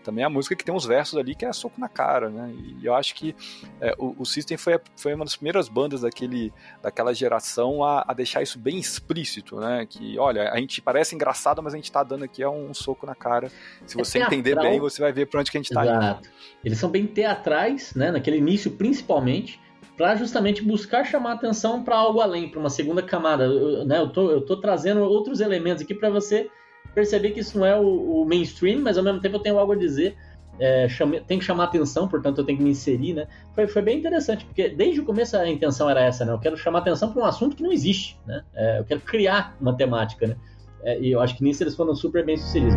[0.09, 2.51] Também a música que tem uns versos ali que é soco na cara, né?
[2.81, 3.35] E eu acho que
[3.79, 8.13] é, o, o, System foi, foi uma das primeiras bandas daquele, daquela geração a, a,
[8.15, 9.85] deixar isso bem explícito, né?
[9.87, 12.73] Que, olha, a gente parece engraçado, mas a gente tá dando aqui é um, um
[12.73, 13.51] soco na cara.
[13.85, 15.83] Se é você é entender bem, você vai ver pra onde que a gente tá
[15.83, 16.27] Exato.
[16.27, 16.33] indo.
[16.65, 18.09] Eles são bem teatrais, né?
[18.09, 19.61] Naquele início, principalmente
[19.95, 23.43] para justamente buscar chamar atenção para algo além, para uma segunda camada.
[23.43, 26.49] Eu, né, eu, tô, eu tô trazendo outros elementos aqui para você
[26.93, 29.73] perceber que isso não é o, o, mainstream, mas ao mesmo tempo eu tenho algo
[29.73, 30.15] a dizer.
[30.61, 33.27] É, chame, tem que chamar atenção, portanto eu tenho que me inserir, né?
[33.55, 36.33] Foi, foi bem interessante, porque desde o começo a intenção era essa, né?
[36.33, 38.43] Eu quero chamar atenção para um assunto que não existe, né?
[38.53, 40.35] É, eu quero criar uma temática, né?
[40.83, 42.75] É, e eu acho que nisso eles foram super bem sucedidos.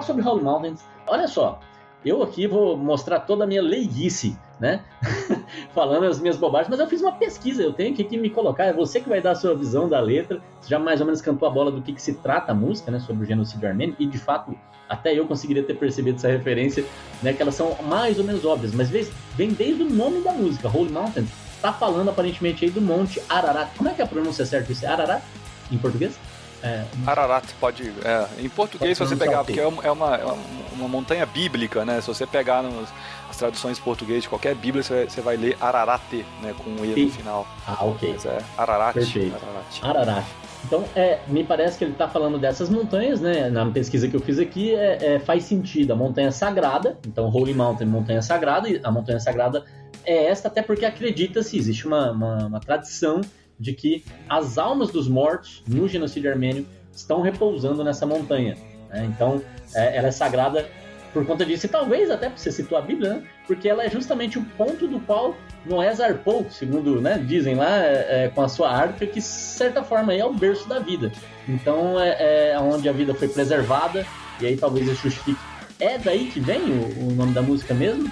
[0.00, 0.80] Falar sobre Holy Mountains.
[1.06, 1.60] Olha só,
[2.04, 4.82] eu aqui vou mostrar toda a minha leiguice, né?
[5.74, 8.64] Falando as minhas bobagens, mas eu fiz uma pesquisa, eu tenho que, que me colocar,
[8.64, 11.20] é você que vai dar a sua visão da letra, você já mais ou menos
[11.20, 13.96] cantou a bola do que, que se trata a música, né, sobre o genocídio armênio,
[13.98, 14.54] e de fato,
[14.88, 16.84] até eu conseguiria ter percebido essa referência,
[17.22, 20.68] né, que elas são mais ou menos óbvias, mas vem desde o nome da música,
[20.68, 21.26] Holy Mountain,
[21.60, 23.68] tá falando aparentemente aí do Monte Ararat.
[23.76, 24.86] Como é que é a pronúncia certa disso?
[24.86, 25.22] É Ararat,
[25.70, 26.18] em português?
[26.62, 27.92] É, Ararat pode.
[28.04, 30.36] É, em português, se você pegar, porque é uma, é uma,
[30.72, 32.00] uma, montanha bíblica, né?
[32.00, 32.88] Se você pegar nos,
[33.28, 36.54] as traduções em português de qualquer Bíblia, você, você vai ler Ararate, né?
[36.56, 37.46] Com um E no final.
[37.66, 38.12] Ah, ok.
[38.12, 38.94] Mas é Ararat.
[38.94, 39.36] Perfeito.
[39.82, 39.98] Ararat.
[39.98, 40.24] Ararat.
[40.64, 43.48] Então, é, me parece que ele está falando dessas montanhas, né?
[43.48, 45.92] Na pesquisa que eu fiz aqui, é, é, faz sentido.
[45.92, 49.64] A montanha sagrada, então Holy Mountain, montanha sagrada, e a montanha sagrada
[50.04, 53.22] é esta, até porque acredita-se, existe uma, uma, uma tradição
[53.60, 58.56] de que as almas dos mortos no genocídio armênio estão repousando nessa montanha.
[58.88, 59.04] Né?
[59.14, 59.42] Então,
[59.74, 60.66] é, ela é sagrada
[61.12, 63.22] por conta disso, e talvez até você citou a Bíblia, né?
[63.46, 65.34] porque ela é justamente o ponto do qual
[65.66, 69.82] Noé zarpou, segundo né, dizem lá, é, é, com a sua arca, que de certa
[69.82, 71.10] forma é o berço da vida.
[71.48, 74.06] Então é, é onde a vida foi preservada,
[74.40, 75.40] e aí talvez isso justifique.
[75.80, 78.10] É daí que vem o, o nome da música mesmo?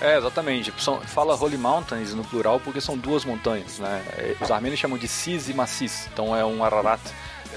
[0.00, 0.72] É, exatamente.
[0.78, 4.02] São, fala Holy Mountains no plural porque são duas montanhas, né?
[4.16, 7.00] É, os armênios chamam de Sis e Massis, então é um Ararat.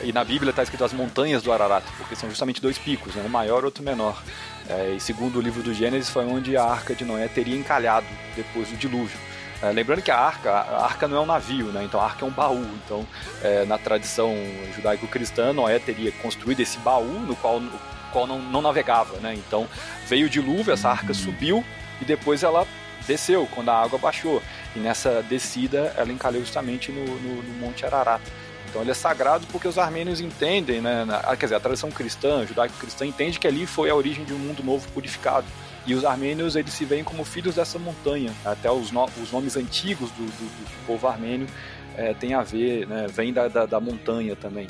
[0.02, 3.24] E na Bíblia está escrito as montanhas do Ararat, porque são justamente dois picos, né?
[3.26, 4.22] um maior e outro menor.
[4.68, 8.08] É, e segundo o livro do Gênesis, foi onde a arca de Noé teria encalhado
[8.36, 9.18] depois do dilúvio.
[9.62, 11.86] É, lembrando que a arca, a arca não é um navio, né?
[11.86, 12.66] Então a arca é um baú.
[12.84, 13.08] Então,
[13.42, 14.36] é, na tradição
[14.76, 17.72] judaico-cristã, Noé teria construído esse baú no qual, no
[18.12, 19.34] qual não, não navegava, né?
[19.36, 19.66] Então
[20.08, 21.64] veio o dilúvio, essa arca subiu
[22.04, 22.68] e depois ela
[23.08, 24.44] desceu quando a água baixou.
[24.76, 28.22] E nessa descida ela encalhou justamente no, no, no Monte Ararat.
[28.70, 32.46] Então ele é sagrado porque os armênios entendem, né, na, quer dizer, a tradição cristã,
[32.46, 35.48] judaico-cristã entende que ali foi a origem de um mundo novo purificado.
[35.86, 38.34] E os armênios eles se veem como filhos dessa montanha.
[38.44, 41.48] Até os, no, os nomes antigos do, do, do povo armênio
[41.96, 44.68] é, tem a ver, né, vem da, da, da montanha também.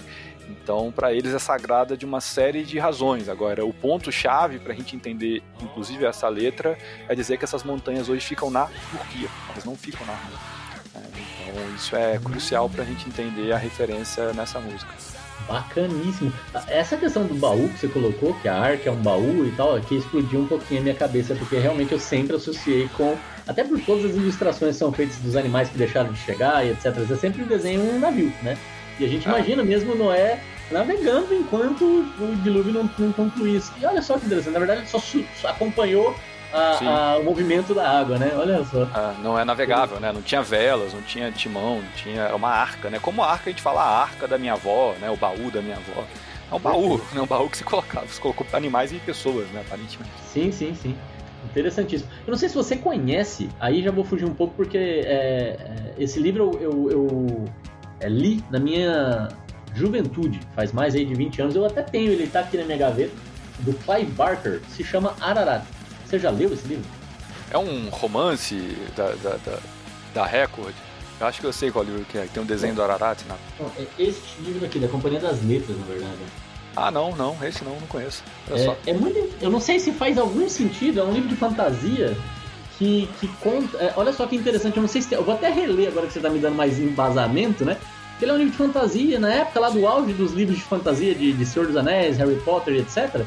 [0.49, 3.29] Então, para eles é sagrada de uma série de razões.
[3.29, 6.77] Agora, o ponto-chave para a gente entender, inclusive essa letra,
[7.07, 10.39] é dizer que essas montanhas hoje ficam na Turquia, elas não ficam na Armênia.
[10.95, 14.93] É, então, isso é crucial para a gente entender a referência nessa música.
[15.47, 16.31] Bacaníssimo.
[16.67, 19.75] Essa questão do baú que você colocou, que a arca é um baú e tal,
[19.75, 23.17] aqui explodiu um pouquinho a minha cabeça, porque realmente eu sempre associei com.
[23.45, 26.71] Até por todas as ilustrações que são feitas dos animais que deixaram de chegar e
[26.71, 26.93] etc.
[26.93, 28.57] Você sempre desenha um navio, né?
[28.99, 29.31] E a gente ah.
[29.31, 30.39] imagina mesmo Noé
[30.71, 33.71] navegando enquanto o dilúvio não, não concluísse.
[33.79, 36.15] E olha só que interessante, na verdade ele só, só acompanhou
[36.53, 38.31] a, a, o movimento da água, né?
[38.35, 38.87] Olha só.
[38.93, 40.11] Ah, não é navegável, né?
[40.11, 42.99] Não tinha velas, não tinha timão, não tinha uma arca, né?
[43.01, 45.09] Como a arca a gente fala a arca da minha avó, né?
[45.09, 46.03] O baú da minha avó.
[46.51, 47.21] É um baú, né?
[47.21, 49.61] Um baú que se colocava, se colocou animais e pessoas, né?
[49.65, 50.11] Aparentemente.
[50.31, 50.95] Sim, sim, sim.
[51.45, 52.09] Interessantíssimo.
[52.25, 55.93] Eu não sei se você conhece, aí já vou fugir um pouco porque é, é
[55.97, 57.45] esse livro eu, eu, eu
[58.03, 59.29] é, li na minha
[59.73, 61.55] juventude, faz mais aí de 20 anos.
[61.55, 63.13] Eu até tenho, ele tá aqui na minha gaveta,
[63.59, 65.63] do Clive Barker, se chama Ararat.
[66.05, 66.85] Você já leu esse livro?
[67.49, 68.55] É um romance
[68.95, 69.59] da, da, da,
[70.13, 70.73] da Record.
[71.19, 73.21] Eu acho que eu sei qual livro que é, que tem um desenho do Ararat,
[73.27, 73.35] né?
[73.77, 76.17] é este livro aqui, da Companhia das Letras, na verdade.
[76.75, 78.23] Ah, não, não, esse não, não conheço.
[78.49, 79.31] É, é, muito.
[79.39, 82.17] Eu não sei se faz algum sentido, é um livro de fantasia
[82.77, 83.77] que, que conta.
[83.77, 85.09] É, olha só que interessante, eu não sei se.
[85.09, 87.77] Tem, eu vou até reler agora que você está me dando mais embasamento, né?
[88.21, 91.13] Ele é um livro de fantasia, na época lá do auge dos livros de fantasia
[91.13, 93.25] de, de Senhor dos Anéis, Harry Potter, etc.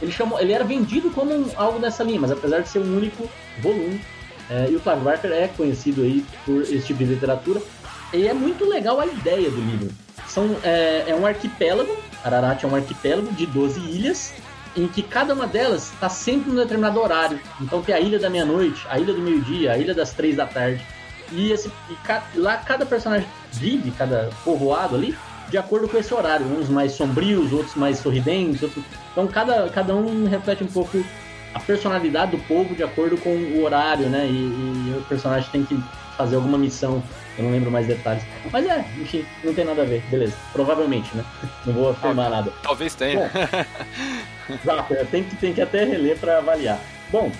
[0.00, 2.96] Ele, chamou, ele era vendido como um, algo dessa linha, mas apesar de ser um
[2.96, 3.28] único
[3.60, 4.00] volume.
[4.48, 7.60] É, e o Clive Barker é conhecido aí por esse tipo de literatura.
[8.12, 9.90] E é muito legal a ideia do livro.
[10.28, 14.32] São, é, é um arquipélago, Ararat é um arquipélago de 12 ilhas,
[14.76, 17.40] em que cada uma delas está sempre num determinado horário.
[17.60, 20.46] Então tem a ilha da meia-noite, a ilha do meio-dia, a ilha das três da
[20.46, 20.84] tarde.
[21.32, 25.16] E, esse, e ca, lá cada personagem vive, cada povoado ali,
[25.48, 26.46] de acordo com esse horário.
[26.46, 28.62] Uns mais sombrios, outros mais sorridentes.
[28.62, 28.84] Outros...
[29.12, 31.02] Então cada, cada um reflete um pouco
[31.54, 34.26] a personalidade do povo de acordo com o horário, né?
[34.26, 35.82] E, e, o personagem tem que
[36.16, 37.02] fazer alguma missão.
[37.38, 38.22] Eu não lembro mais detalhes.
[38.50, 40.02] Mas é, enfim, não tem nada a ver.
[40.10, 40.34] Beleza.
[40.52, 41.24] Provavelmente, né?
[41.64, 42.52] Não vou afirmar nada.
[42.62, 43.30] Talvez tenha.
[44.48, 46.78] Bom, exato, tem que, tem que até reler para avaliar.
[47.10, 47.30] Bom,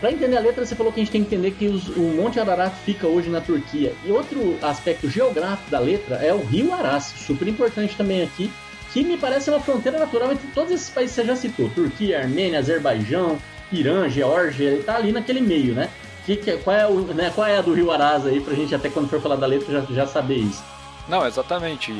[0.00, 2.02] para entender a letra, você falou que a gente tem que entender que os, o
[2.02, 3.94] Monte Ararat fica hoje na Turquia.
[4.04, 8.50] E outro aspecto geográfico da letra é o Rio Aras, super importante também aqui,
[8.92, 12.20] que me parece uma fronteira natural entre todos esses países que você já citou: Turquia,
[12.20, 13.38] Armênia, Azerbaijão,
[13.72, 15.88] Irã, Geórgia, ele tá ali naquele meio, né?
[16.26, 18.74] Que, que, qual, é o, né, qual é a do Rio Aras aí, pra gente
[18.74, 20.62] até quando for falar da letra já, já saber isso?
[21.08, 21.92] Não, exatamente.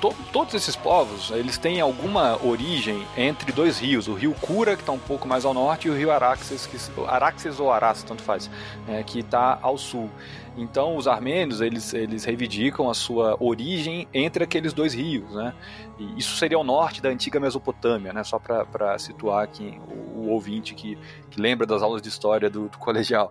[0.00, 4.08] To, todos esses povos, eles têm alguma origem entre dois rios.
[4.08, 6.76] O rio Cura, que está um pouco mais ao norte, e o rio Araxes, que,
[7.06, 8.50] Araxes ou Aras, tanto faz,
[8.86, 10.10] é, que está ao sul.
[10.56, 15.54] Então, os armênios, eles, eles reivindicam a sua origem entre aqueles dois rios, né?
[15.98, 18.24] E isso seria o norte da antiga Mesopotâmia, né?
[18.24, 20.98] Só para situar aqui o, o ouvinte que,
[21.30, 23.30] que, lembra das aulas de história do, do colegial.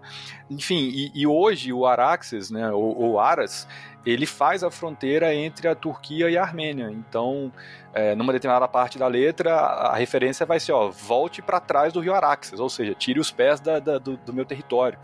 [0.51, 3.67] Enfim, e, e, hoje o Araxes, né, ou, ou Aras,
[4.05, 6.91] ele faz a fronteira entre a Turquia e a Armênia.
[6.91, 7.51] Então,
[7.93, 11.99] é, numa determinada parte da letra, a, referência vai ser, ó, volte para trás do
[11.99, 14.99] rio Araxes, ou seja, tire os pés da, da, do, do, meu território.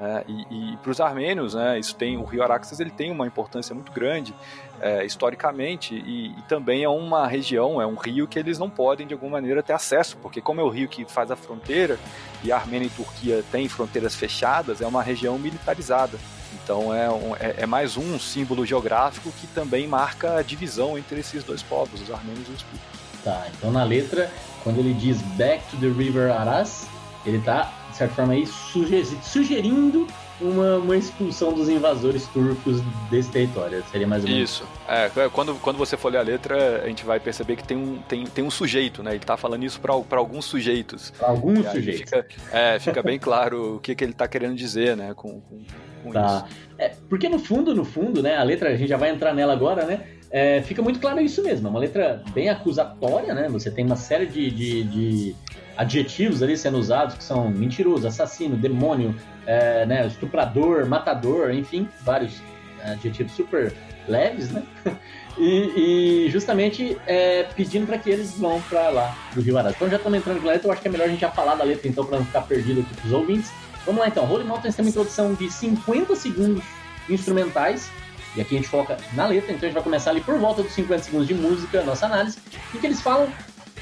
[0.00, 3.28] É, e, e para os armênios, né, isso tem o rio Araxes ele tem uma
[3.28, 4.34] importância muito grande
[4.80, 9.06] é, historicamente e, e, também é uma região, é um rio que eles não podem
[9.06, 11.96] de alguma maneira ter acesso, porque como é o rio que faz a fronteira
[12.42, 16.18] e a Armênia e Turquia têm fronteiras fechadas, é uma região militarizada.
[16.62, 21.20] Então é, um, é, é, mais um símbolo geográfico que também marca a divisão entre
[21.20, 23.04] esses dois povos, os armênios e os turcos.
[23.22, 24.30] Tá, então na letra,
[24.62, 26.86] quando ele diz Back to the River Aras,
[27.24, 30.06] ele está, de certa forma, aí sugerindo
[30.40, 33.84] uma, uma expulsão dos invasores turcos desse território.
[33.90, 34.68] Seria mais ou menos isso.
[34.88, 37.98] É, quando, quando você for ler a letra, a gente vai perceber que tem um,
[38.02, 39.12] tem, tem um sujeito, né?
[39.12, 41.10] Ele está falando isso para alguns sujeitos.
[41.10, 42.00] Para alguns sujeitos.
[42.00, 45.14] Fica, é, fica bem claro o que, que ele está querendo dizer, né?
[45.14, 45.62] Com, com,
[46.04, 46.46] com tá.
[46.46, 46.56] isso.
[46.78, 48.36] É, porque no fundo, no fundo, né?
[48.36, 50.00] A letra, a gente já vai entrar nela agora, né?
[50.30, 51.66] É, fica muito claro isso mesmo.
[51.66, 53.48] É uma letra bem acusatória, né?
[53.48, 55.36] Você tem uma série de, de, de
[55.76, 59.14] adjetivos ali sendo usados que são mentiroso, assassino, demônio,
[59.46, 62.40] é, né, estuprador, matador, enfim, vários
[62.82, 63.72] adjetivos super
[64.08, 64.62] leves, né?
[65.36, 69.74] E, e justamente é, pedindo para que eles vão para lá do Rio Aras.
[69.74, 71.56] Então já estamos entrando na letra, eu acho que é melhor a gente já falar
[71.56, 73.52] da letra então para não ficar perdido aqui para os ouvintes.
[73.86, 76.64] Vamos lá então, Holy Mountains tem uma introdução de 50 segundos
[77.08, 77.90] instrumentais
[78.36, 80.62] e aqui a gente foca na letra, então a gente vai começar ali por volta
[80.62, 82.38] dos 50 segundos de música, nossa análise,
[82.74, 83.28] em que eles falam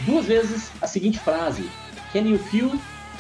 [0.01, 1.71] duas vezes a seguinte frase:
[2.13, 2.71] Can you feel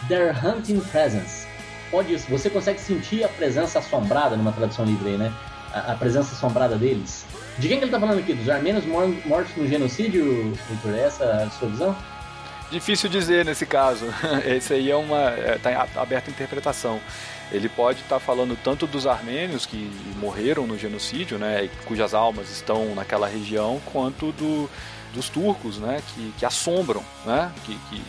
[0.08, 1.46] their hunting presence?
[1.90, 5.32] Pode isso, você consegue sentir a presença assombrada numa tradução livre aí, né?
[5.72, 7.24] A, a presença assombrada deles.
[7.58, 8.34] De quem que ele está falando aqui?
[8.34, 10.94] Dos armênios mortos no genocídio, Victor?
[10.94, 11.96] É essa a sua visão?
[12.72, 14.06] Difícil dizer nesse caso.
[14.46, 15.34] Esse aí é uma.
[15.54, 16.98] está é, aberta a interpretação.
[17.52, 22.50] Ele pode estar tá falando tanto dos armênios que morreram no genocídio, né, cujas almas
[22.50, 24.70] estão naquela região, quanto do,
[25.12, 28.02] dos turcos, né, que, que assombram, né, que, que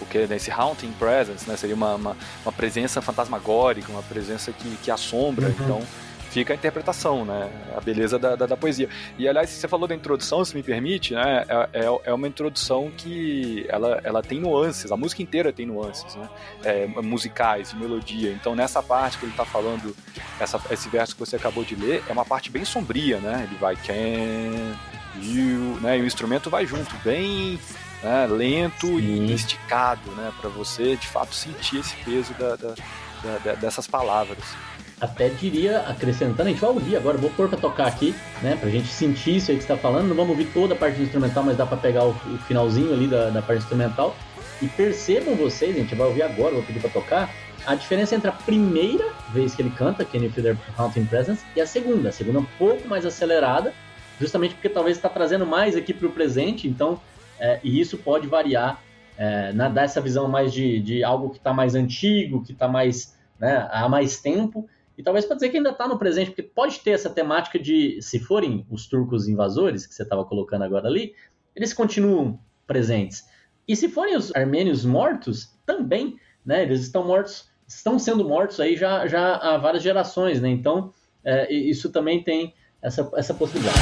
[0.00, 4.90] porque nesse haunting presence, né, seria uma, uma, uma, presença fantasmagórica, uma presença que, que
[4.90, 5.54] assombra, uhum.
[5.60, 5.82] então
[6.30, 8.88] fica a interpretação, né, a beleza da, da, da, poesia.
[9.18, 12.90] E aliás, você falou da introdução, se me permite, né, é, é, é uma introdução
[12.96, 16.28] que ela, ela tem nuances, a música inteira tem nuances, né,
[16.64, 19.94] é, musicais, melodia, então nessa parte que ele está falando,
[20.38, 23.58] essa, esse verso que você acabou de ler, é uma parte bem sombria, né, ele
[23.58, 24.76] vai can,
[25.22, 27.58] you, né, e o instrumento vai junto, bem
[28.02, 28.98] né, lento Sim.
[28.98, 34.38] e esticado, né, para você de fato sentir esse peso da, da, dessas palavras.
[35.00, 38.68] Até diria, acrescentando, a gente vai ouvir agora, vou pôr para tocar aqui, né, pra
[38.68, 40.08] gente sentir isso aí que você tá falando.
[40.08, 43.06] Não vamos ouvir toda a parte instrumental, mas dá para pegar o, o, finalzinho ali
[43.06, 44.16] da, da parte instrumental.
[44.60, 47.30] E percebam vocês, a gente vai ouvir agora, vou pedir para tocar,
[47.64, 51.44] a diferença entre a primeira vez que ele canta, Can You Feel Their Haunting Presence,
[51.54, 52.08] e a segunda.
[52.08, 53.72] A segunda é um pouco mais acelerada,
[54.20, 57.00] justamente porque talvez está trazendo mais aqui para o presente, então
[57.38, 58.82] é, e isso pode variar,
[59.16, 62.66] é, na, dar essa visão mais de, de algo que está mais antigo, que está
[62.66, 66.42] mais né, há mais tempo, e talvez para dizer que ainda está no presente, porque
[66.42, 70.88] pode ter essa temática de, se forem os turcos invasores, que você estava colocando agora
[70.88, 71.14] ali,
[71.54, 73.24] eles continuam presentes.
[73.66, 78.76] E se forem os armênios mortos, também, né, eles estão mortos, estão sendo mortos aí
[78.76, 80.48] já, já há várias gerações, né?
[80.48, 83.78] Então, é, isso também tem essa, essa possibilidade.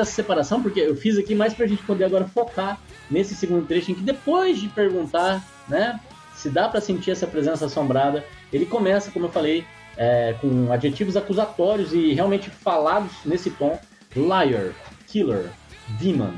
[0.00, 3.90] Essa separação, porque eu fiz aqui mais pra gente poder agora focar nesse segundo trecho,
[3.90, 6.00] em que depois de perguntar, né,
[6.34, 9.64] se dá para sentir essa presença assombrada, ele começa, como eu falei,
[9.96, 13.78] é, com adjetivos acusatórios e realmente falados nesse tom,
[14.16, 14.72] Liar,
[15.06, 15.50] Killer,
[16.00, 16.32] Demon,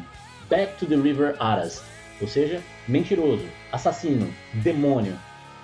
[0.50, 1.82] Back to the River Aras.
[2.20, 5.16] Ou seja, mentiroso, assassino, demônio,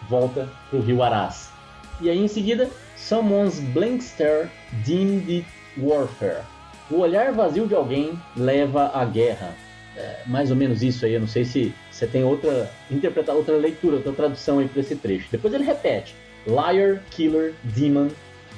[0.09, 1.51] volta pro rio Aras.
[2.01, 4.51] E aí em seguida, Someone's blank stare
[4.85, 5.45] deemed
[5.77, 6.45] warfare.
[6.90, 9.55] O olhar vazio de alguém leva à guerra.
[9.96, 13.57] É, mais ou menos isso aí, eu não sei se você tem outra interpretar outra
[13.57, 15.29] leitura, outra tradução aí para esse trecho.
[15.31, 16.14] Depois ele repete:
[16.46, 18.09] Liar, Killer, Demon,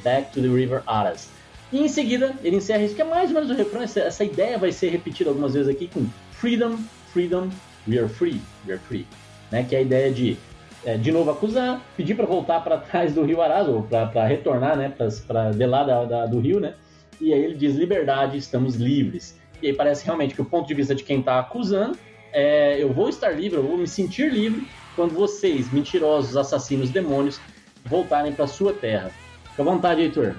[0.04, 1.30] Back to the River Aras.
[1.72, 3.82] E em seguida ele encerra isso, que é mais ou menos o refrão.
[3.82, 6.78] Essa, essa ideia vai ser repetida algumas vezes aqui com Freedom,
[7.12, 7.48] Freedom,
[7.88, 9.06] we are free, we are free.
[9.50, 9.64] Né?
[9.64, 10.36] Que é a ideia de
[10.84, 14.76] é, de novo acusar, pedir para voltar para trás do rio Aras, ou para retornar
[14.76, 14.92] né,
[15.26, 16.74] para de lá da, da, do rio, né?
[17.20, 19.38] E aí ele diz: liberdade, estamos livres.
[19.62, 21.98] E aí parece realmente que o ponto de vista de quem está acusando
[22.32, 27.40] é: eu vou estar livre, eu vou me sentir livre quando vocês, mentirosos, assassinos, demônios,
[27.84, 29.10] voltarem para sua terra.
[29.50, 30.34] Fica à vontade, Heitor.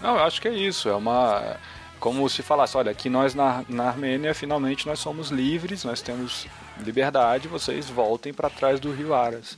[0.00, 0.88] Não, eu acho que é isso.
[0.88, 1.56] É uma.
[2.00, 6.46] Como se falasse, olha, aqui nós na, na Armênia finalmente nós somos livres, nós temos
[6.84, 9.56] liberdade, vocês voltem para trás do rio Aras.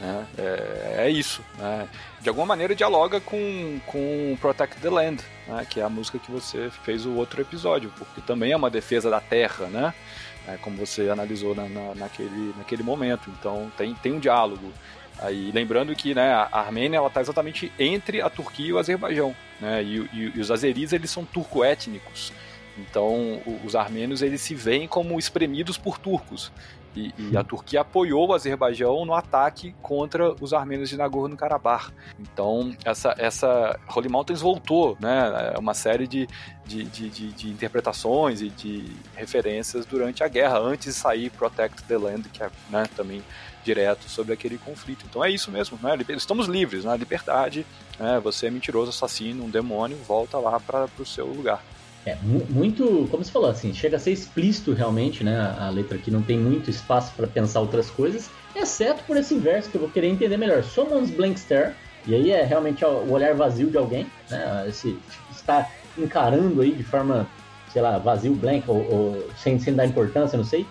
[0.00, 0.26] Né?
[0.38, 1.42] É, é, isso.
[1.58, 1.88] Né?
[2.20, 5.66] De alguma maneira dialoga com, com Protect the Land, né?
[5.68, 9.10] que é a música que você fez o outro episódio, porque também é uma defesa
[9.10, 9.94] da terra, né?
[10.48, 13.30] É, como você analisou na, na, naquele, naquele momento.
[13.38, 14.72] Então tem, tem um diálogo.
[15.18, 19.34] Aí, lembrando que né, a Armênia está exatamente entre a Turquia e o Azerbaijão.
[19.60, 19.82] Né?
[19.82, 22.32] E, e, e os azeris eles são turco-étnicos.
[22.78, 26.52] Então, os armênios eles se veem como espremidos por turcos.
[26.96, 31.92] E, e, a Turquia apoiou o Azerbaijão no ataque contra os armênios de Nagorno-Karabakh.
[32.18, 35.52] Então, essa, essa Holy Mountains voltou, né?
[35.54, 36.26] É uma série de,
[36.64, 41.82] de, de, de, de interpretações e de referências durante a guerra, antes de sair Protect
[41.82, 43.22] the Land, que é né, também
[43.62, 45.04] direto sobre aquele conflito.
[45.08, 45.98] Então é isso mesmo, né?
[46.10, 46.96] estamos livres, né?
[46.96, 47.66] liberdade,
[47.98, 48.18] né?
[48.22, 51.62] você é mentiroso, assassino, um demônio, volta lá para o seu lugar.
[52.06, 55.56] É, muito, como você falou, assim, chega a ser explícito realmente, né?
[55.58, 59.68] A letra aqui não tem muito espaço para pensar outras coisas, exceto por esse verso
[59.68, 60.62] que eu vou querer entender melhor.
[60.62, 61.74] Someone's blank stare,
[62.06, 64.66] e aí é realmente o olhar vazio de alguém, né?
[64.68, 64.96] Esse,
[65.32, 67.26] está encarando aí de forma,
[67.72, 70.64] sei lá, vazio, blank, ou, ou sem, sem dar importância, não sei.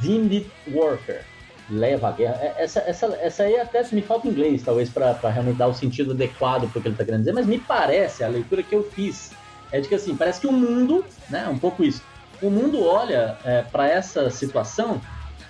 [0.00, 1.20] Deemed warfare,
[1.68, 2.38] leva a guerra.
[2.40, 6.12] É, essa, essa, essa aí até me falta inglês, talvez, para realmente dar o sentido
[6.12, 8.82] adequado para o que ele está querendo dizer, mas me parece, a leitura que eu
[8.82, 9.32] fiz
[9.72, 12.02] é de que assim, parece que o mundo, né, um pouco isso,
[12.40, 15.00] o mundo olha é, para essa situação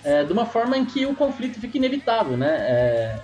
[0.05, 2.57] é, de uma forma em que o conflito fica inevitável, né?
[2.61, 3.19] É,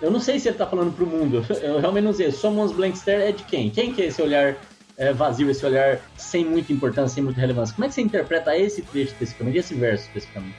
[0.00, 2.30] eu não sei se ele está falando para o mundo, eu realmente não sei.
[2.32, 3.70] Someone's blank stare é de quem?
[3.70, 4.56] Quem que é esse olhar
[4.96, 7.74] é, vazio, esse olhar sem muita importância, sem muita relevância?
[7.74, 10.56] Como é que você interpreta esse trecho especificamente, esse verso especificamente?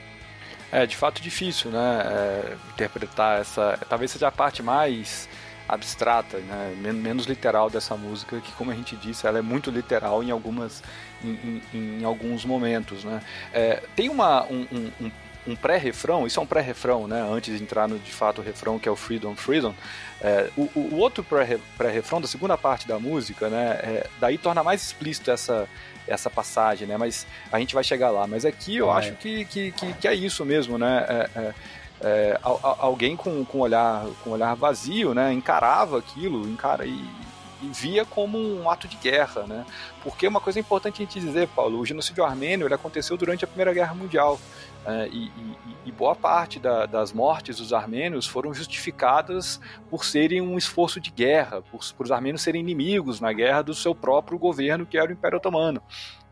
[0.70, 2.02] É de fato difícil, né?
[2.04, 3.78] É, interpretar essa.
[3.88, 5.28] Talvez seja a parte mais
[5.72, 10.22] abstrata, né, menos literal dessa música, que como a gente disse, ela é muito literal
[10.22, 10.82] em algumas,
[11.24, 13.22] em, em, em alguns momentos, né.
[13.54, 14.66] É, tem uma, um,
[15.00, 15.10] um,
[15.46, 17.20] um pré-refrão, isso é um pré-refrão, né?
[17.20, 19.74] Antes de entrar no de fato o refrão que é o Freedom Freedom.
[20.20, 21.24] É, o, o, outro
[21.76, 23.70] pré-refrão da segunda parte da música, né?
[23.82, 25.68] É, daí torna mais explícito essa,
[26.06, 26.96] essa passagem, né?
[26.96, 28.26] Mas a gente vai chegar lá.
[28.26, 31.28] Mas aqui eu acho que, que, que, que, é isso mesmo, né?
[32.02, 36.90] É, é é, alguém com, com, olhar, com olhar vazio, né, encarava aquilo, encara, e,
[36.90, 39.64] e, via como um ato de guerra, né?
[40.02, 43.46] Porque uma coisa importante a gente dizer, Paulo, o genocídio armênio ele aconteceu durante a
[43.46, 44.40] Primeira Guerra Mundial.
[44.84, 50.40] É, e, e, e, boa parte da, das mortes dos armênios foram justificadas por serem
[50.40, 54.36] um esforço de guerra, por, por os armênios serem inimigos na guerra do seu próprio
[54.36, 55.80] governo, que era o Império Otomano.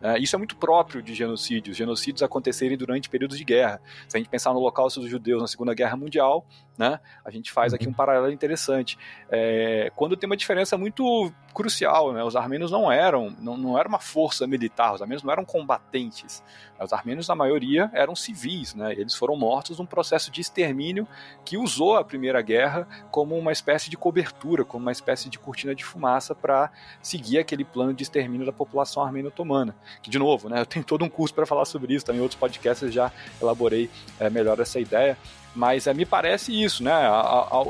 [0.01, 3.81] É, isso é muito próprio de genocídios, genocídios acontecerem durante períodos de guerra.
[4.09, 6.47] Se a gente pensar no Holocausto dos judeus na Segunda Guerra Mundial,
[6.81, 8.99] né, a gente faz aqui um paralelo interessante.
[9.31, 13.87] É, quando tem uma diferença muito crucial, né, os armênios não eram, não, não era
[13.87, 16.43] uma força militar, os armênios não eram combatentes.
[16.83, 21.07] Os armênios, na maioria, eram civis, né, eles foram mortos num processo de extermínio
[21.45, 25.75] que usou a Primeira Guerra como uma espécie de cobertura, como uma espécie de cortina
[25.75, 29.77] de fumaça para seguir aquele plano de extermínio da população armênia otomana.
[30.01, 32.41] Que de novo, né, eu tenho todo um curso para falar sobre isso, também outros
[32.41, 35.19] podcasts eu já elaborei é, melhor essa ideia,
[35.55, 36.93] mas é, me parece isso, né?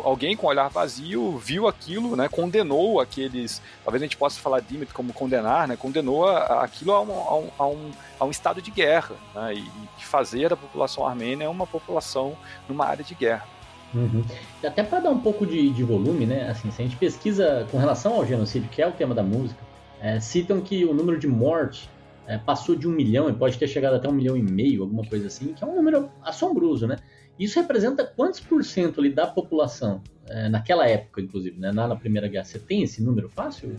[0.05, 2.29] alguém com olhar vazio viu aquilo, né?
[2.29, 3.62] Condenou aqueles.
[3.83, 5.77] Talvez a gente possa falar de como condenar, né?
[5.77, 7.90] Condenou aquilo a um, a um, a um,
[8.21, 9.55] a um estado de guerra, né?
[9.55, 9.61] E,
[9.99, 12.37] e fazer da população armênia uma população
[12.69, 13.47] numa área de guerra.
[13.95, 14.23] Uhum.
[14.62, 16.49] Até para dar um pouco de, de volume, né?
[16.51, 19.61] Assim, se a gente pesquisa com relação ao genocídio, que é o tema da música,
[20.01, 21.88] é, citam que o número de mortes
[22.27, 25.04] é, passou de um milhão e pode ter chegado até um milhão e meio, alguma
[25.04, 26.96] coisa assim, que é um número assombroso, né?
[27.41, 31.97] Isso representa quantos por cento ali da população, é, naquela época, inclusive, né, na, na
[31.97, 32.45] Primeira Guerra?
[32.45, 33.75] Você tem esse número fácil?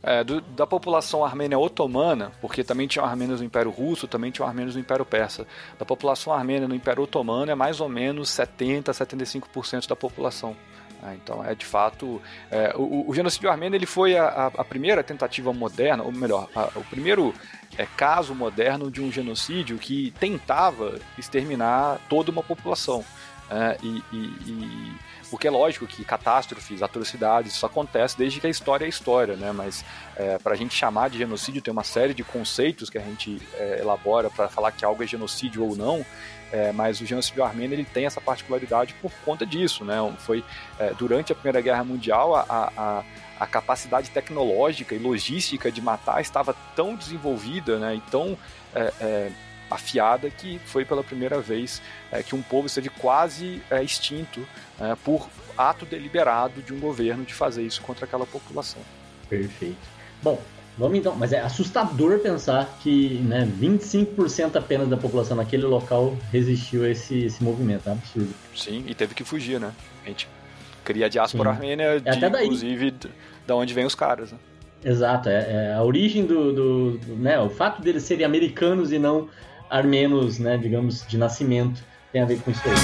[0.00, 4.46] É, do, da população armênia otomana, porque também tinha armênios no Império Russo, também tinha
[4.46, 5.48] armênios no Império Persa.
[5.80, 10.56] Da população armênia no Império Otomano é mais ou menos 70 a 75% da população.
[11.02, 12.20] É, então, é de fato.
[12.50, 16.70] É, o, o, genocídio armênio ele foi a, a, primeira tentativa moderna, ou melhor, a,
[16.76, 17.34] o primeiro
[17.78, 23.04] é, caso moderno de um genocídio que tentava exterminar toda uma população.
[23.50, 24.94] É, e, e, e,
[25.30, 29.52] porque é lógico que catástrofes, atrocidades, isso acontece desde que a história é história, né?
[29.52, 29.84] Mas
[30.16, 33.40] é, para a gente chamar de genocídio tem uma série de conceitos que a gente
[33.54, 36.04] é, elabora para falar que algo é genocídio ou não.
[36.52, 39.96] É, mas o genocídio armênio ele tem essa particularidade por conta disso, né?
[40.18, 40.44] Foi
[40.80, 42.44] é, durante a Primeira Guerra Mundial a,
[42.76, 43.04] a,
[43.38, 47.94] a, capacidade tecnológica e logística de matar estava tão desenvolvida, né?
[47.94, 48.36] E tão
[48.74, 49.32] é, é
[49.70, 54.46] afiada que foi pela primeira vez é, que um povo esteve quase é, extinto
[54.80, 58.80] é, por ato deliberado de um governo de fazer isso contra aquela população.
[59.28, 59.76] Perfeito.
[60.22, 60.40] Bom,
[60.76, 66.84] vamos então, mas é assustador pensar que né, 25% apenas da população naquele local resistiu
[66.84, 68.34] a esse, esse movimento, é absurdo.
[68.56, 69.72] Sim, e teve que fugir, né?
[70.04, 70.28] A gente
[70.82, 71.56] cria a diáspora Sim.
[71.56, 72.94] armênia, é de, inclusive,
[73.46, 74.38] da onde vem os caras, né?
[74.82, 78.98] Exato, é, é, a origem do, do, do, né, o fato deles serem americanos e
[78.98, 79.28] não
[79.70, 82.74] armenos, né, digamos, de nascimento, tem a ver com isso aí.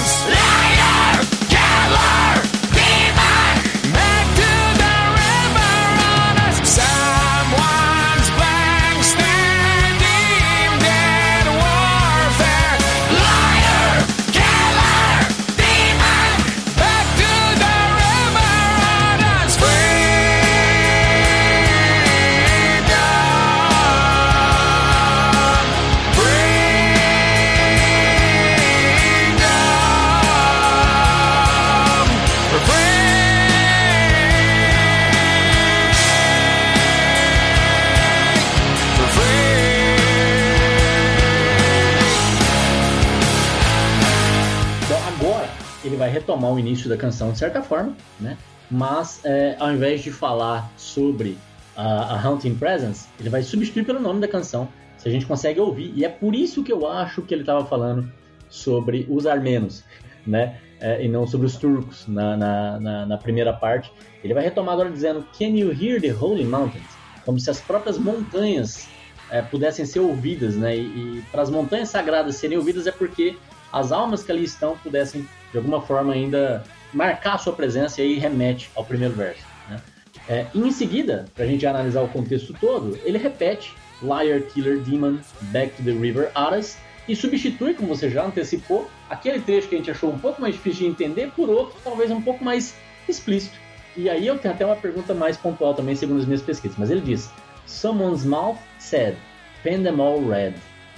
[46.47, 48.37] Retomar o início da canção de certa forma, né?
[48.69, 51.37] Mas é, ao invés de falar sobre
[51.75, 54.67] a, a Hunting Presence, ele vai substituir pelo nome da canção,
[54.97, 55.93] se a gente consegue ouvir.
[55.95, 58.11] E é por isso que eu acho que ele estava falando
[58.49, 59.83] sobre os armenos,
[60.25, 60.57] né?
[60.79, 63.91] É, e não sobre os turcos na, na, na, na, primeira parte.
[64.23, 66.85] Ele vai retomar agora dizendo Can you hear the holy mountains?
[67.25, 68.87] Como se as próprias montanhas
[69.31, 70.77] é, pudessem ser ouvidas, né?
[70.77, 73.35] E, e para as montanhas sagradas serem ouvidas é porque
[73.73, 78.05] as almas que ali estão pudessem de alguma forma ainda marcar a sua presença e
[78.05, 79.43] aí remete ao primeiro verso.
[79.69, 79.81] Né?
[80.27, 84.79] É, e em seguida, para a gente analisar o contexto todo, ele repete Liar, Killer,
[84.79, 85.17] Demon,
[85.51, 86.77] Back to the River, Aras
[87.07, 90.55] e substitui, como você já antecipou, aquele trecho que a gente achou um pouco mais
[90.55, 92.75] difícil de entender por outro, talvez um pouco mais
[93.07, 93.57] explícito.
[93.95, 96.77] E aí eu tenho até uma pergunta mais pontual também, segundo as minhas pesquisas.
[96.77, 97.31] Mas ele diz:
[97.65, 99.15] Someone's mouth said,
[99.63, 100.53] pen them all red.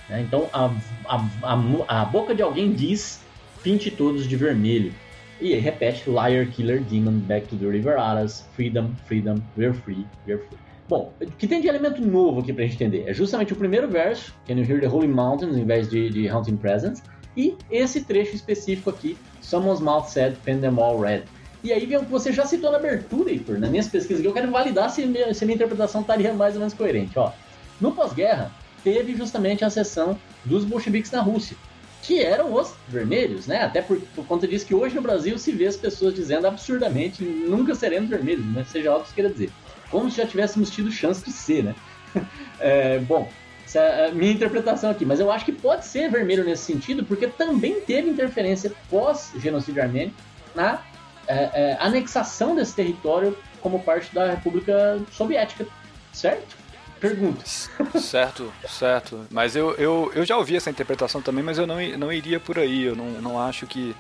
[0.10, 0.22] Né?
[0.22, 0.66] Então a,
[1.08, 3.22] a, a, a boca de alguém diz
[3.64, 4.94] pinte todos de vermelho.
[5.42, 10.42] E repete Liar, Killer, Demon, Back to the River Aras, Freedom, Freedom, We're Free, We're
[10.44, 10.58] Free.
[10.90, 13.06] Bom, o que tem de elemento novo aqui pra gente entender?
[13.08, 16.30] É justamente o primeiro verso, Can You Hear the Holy Mountains, em vez de, de
[16.30, 17.04] Hunting Presence,
[17.38, 21.24] e esse trecho específico aqui, Someone's Mouth Said, Pen Them All Red.
[21.64, 24.28] E aí vem o que você já citou na abertura, Heitor, nas minhas pesquisas, que
[24.28, 27.18] eu quero validar se minha, se minha interpretação estaria mais ou menos coerente.
[27.20, 27.32] Ó,
[27.80, 28.52] no pós-guerra,
[28.84, 31.56] teve justamente a sessão dos bolcheviques na Rússia
[32.02, 33.64] que eram os vermelhos, né?
[33.64, 37.24] Até por, por, conta disso que hoje no Brasil se vê as pessoas dizendo absurdamente
[37.24, 38.66] nunca seremos vermelhos, né?
[38.70, 39.52] Seja lá o que queira dizer.
[39.92, 41.76] Como se já tivéssemos tido chance de ser, né?
[42.60, 43.30] é, bom,
[43.66, 47.04] essa é a minha interpretação aqui, mas eu acho que pode ser vermelho nesse sentido,
[47.06, 50.14] porque também teve interferência pós-genocídio armênio
[50.56, 50.82] na
[51.28, 55.68] é, é, anexação desse território como parte da República Soviética,
[56.12, 56.59] certo?
[57.00, 57.70] Perguntas.
[58.00, 59.26] Certo, certo.
[59.32, 62.60] Mas eu, eu, eu já ouvi essa interpretação também, mas eu não, não iria por
[62.60, 62.84] aí.
[62.84, 63.96] Eu não, não acho que,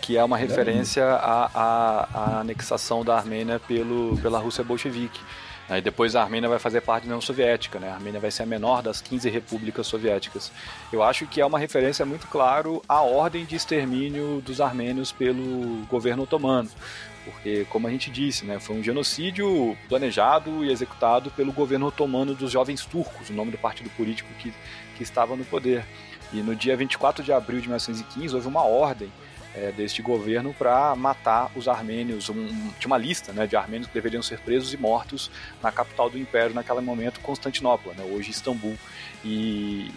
[0.00, 5.20] que é uma referência à, anexação da Armênia pelo, pela Rússia bolchevique.
[5.68, 7.90] Aí depois a Armênia vai fazer parte da União Soviética, né?
[7.90, 10.52] A Armênia vai ser a menor das 15 repúblicas soviéticas.
[10.92, 15.86] Eu acho que é uma referência muito claro à ordem de extermínio dos armênios pelo
[15.86, 16.68] governo otomano
[17.24, 22.34] porque, como a gente disse, né, foi um genocídio planejado e executado pelo governo otomano
[22.34, 24.52] dos jovens turcos, o nome do partido político que,
[24.96, 25.84] que estava no poder.
[26.32, 29.10] E no dia 24 de abril de 1915 houve uma ordem
[29.54, 32.28] é, deste governo para matar os armênios.
[32.28, 35.30] Um, tinha uma lista né, de armênios que deveriam ser presos e mortos
[35.62, 38.76] na capital do império naquele momento, Constantinopla, né, hoje Istambul.
[39.24, 39.90] E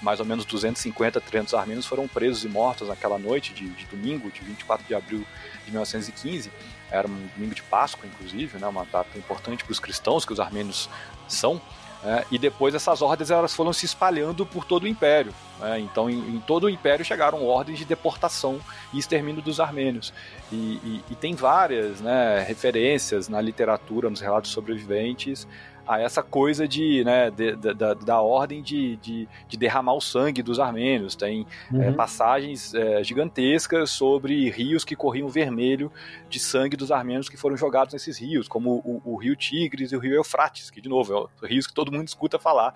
[0.00, 4.30] mais ou menos 250, 300 armênios foram presos e mortos naquela noite de, de domingo,
[4.30, 5.26] de 24 de abril
[5.64, 6.50] de 1915
[6.90, 10.40] era um domingo de Páscoa, inclusive, né, uma data importante para os cristãos, que os
[10.40, 10.90] armênios
[11.28, 11.60] são,
[12.04, 15.34] é, e depois essas ordens elas foram se espalhando por todo o império.
[15.62, 18.58] É, então, em, em, todo o império chegaram ordens de deportação
[18.92, 20.12] e extermínio dos armênios.
[20.50, 25.46] E, e, e tem várias né, referências na literatura, nos relatos sobreviventes,
[25.90, 30.00] a essa coisa de, né, de, de, da, da ordem de, de, de, derramar o
[30.00, 31.16] sangue dos armênios.
[31.16, 31.82] Tem é, uhum.
[31.82, 35.90] é, passagens é, gigantescas sobre rios que corriam vermelho
[36.28, 39.96] de sangue dos armênios que foram jogados nesses rios, como o, o rio Tigres e
[39.96, 42.72] o rio Eufrates, que, de novo, é rios que todo mundo escuta falar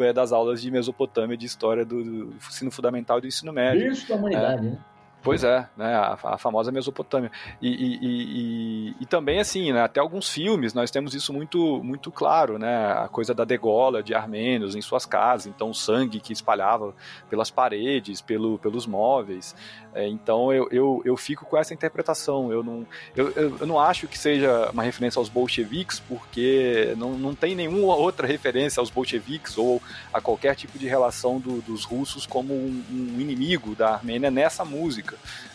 [0.00, 3.92] é, das aulas de Mesopotâmia, de história do, do ensino fundamental e do ensino médio.
[3.92, 4.70] Isso da humanidade, é.
[4.70, 4.78] né?
[5.22, 7.30] Pois é, né, a, a famosa Mesopotâmia.
[7.60, 12.10] E, e, e, e, também, assim, né, até alguns filmes nós temos isso muito, muito
[12.12, 16.32] claro, né, a coisa da degola de armênios em suas casas, então o sangue que
[16.32, 16.94] espalhava
[17.28, 19.56] pelas paredes, pelo, pelos móveis.
[19.94, 22.52] É, então eu, eu, eu fico com essa interpretação.
[22.52, 27.34] Eu não, eu, eu, não acho que seja uma referência aos bolcheviques, porque não, não
[27.34, 32.26] tem nenhuma outra referência aos bolcheviques ou a qualquer tipo de relação do, dos russos
[32.26, 35.07] como um, um inimigo da Armênia nessa música.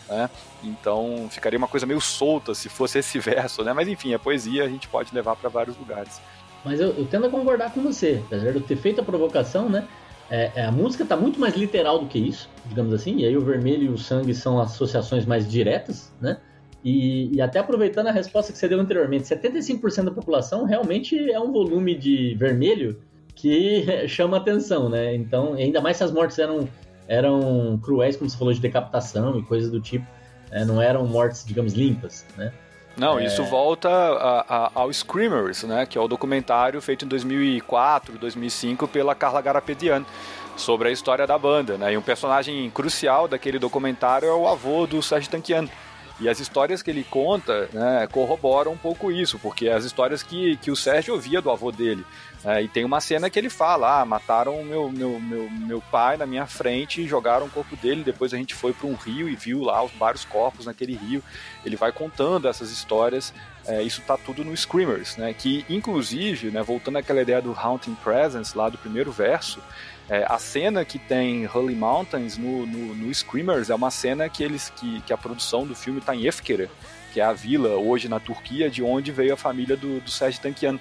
[0.08, 0.28] Né?
[0.62, 3.72] Então ficaria uma coisa meio solta se fosse esse verso, né?
[3.72, 6.20] Mas enfim, a poesia a gente pode levar para vários lugares.
[6.64, 9.68] Mas eu, eu, tendo a concordar com você, apesar de eu ter feito a provocação,
[9.68, 9.86] né?
[10.30, 13.36] É, é, a música está muito mais literal do que isso, digamos assim, e aí
[13.36, 16.38] o vermelho e o sangue são associações mais diretas, né?
[16.82, 21.38] E, e até aproveitando a resposta que você deu anteriormente, 75% da população realmente é
[21.38, 23.00] um volume de vermelho
[23.34, 25.14] que chama atenção, né?
[25.14, 26.68] Então, ainda mais se as mortes eram,
[27.06, 30.06] eram cruéis, como você falou, de decapitação e coisas do tipo,
[30.50, 30.64] né?
[30.64, 32.52] não eram mortes, digamos, limpas, né?
[32.96, 33.26] Não, é...
[33.26, 38.86] isso volta a, a, ao Screamers, né, que é o documentário feito em 2004, 2005
[38.86, 40.04] pela Carla Garapedian
[40.56, 41.92] sobre a história da banda, né?
[41.92, 45.68] E um personagem crucial daquele documentário é o avô do Serge Tankian.
[46.20, 50.56] E as histórias que ele conta né, corroboram um pouco isso, porque as histórias que,
[50.58, 52.04] que o Sérgio ouvia do avô dele.
[52.44, 56.16] É, e tem uma cena que ele fala: ah, mataram meu, meu, meu, meu pai
[56.16, 58.04] na minha frente e jogaram o corpo dele.
[58.04, 61.22] Depois a gente foi para um rio e viu lá os vários corpos naquele rio.
[61.64, 63.32] Ele vai contando essas histórias.
[63.66, 65.32] É, isso tá tudo no Screamers, né?
[65.32, 69.58] Que inclusive, né, voltando àquela ideia do Haunting Presence lá do primeiro verso,
[70.08, 74.44] é, a cena que tem Holy Mountains no, no, no, Screamers é uma cena que
[74.44, 76.68] eles que, que a produção do filme está em Efkere,
[77.14, 80.38] que é a vila hoje na Turquia de onde veio a família do, do Serge
[80.38, 80.78] Tankian.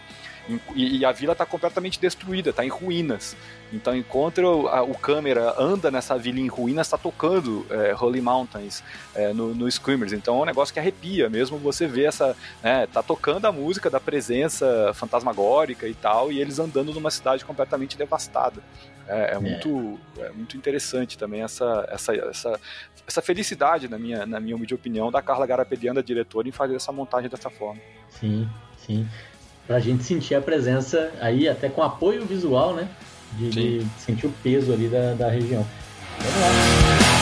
[0.76, 3.36] E, e a vila está completamente destruída, está em ruínas.
[3.72, 8.84] Então, enquanto a, o câmera anda nessa vila em ruínas, está tocando é, Holy Mountains
[9.16, 10.12] é, no, no, Screamers.
[10.12, 12.36] Então, é um negócio que arrepia mesmo você ver essa.
[12.62, 17.46] Né, tá tocando a música da presença fantasmagórica e tal, e eles andando numa cidade
[17.46, 18.62] completamente devastada.
[19.08, 20.30] É, é, muito, é.
[20.30, 22.60] muito interessante também essa, essa, essa,
[23.06, 26.92] essa felicidade, na minha, na minha opinião, da Carla Garapedian, da diretora, em fazer essa
[26.92, 27.82] montagem dessa forma.
[28.10, 29.08] Sim, sim.
[29.66, 32.88] Pra gente sentir a presença aí, até com apoio visual, né?
[33.34, 35.66] De, de sentir o peso ali da, da região.
[36.20, 37.13] Vamos lá.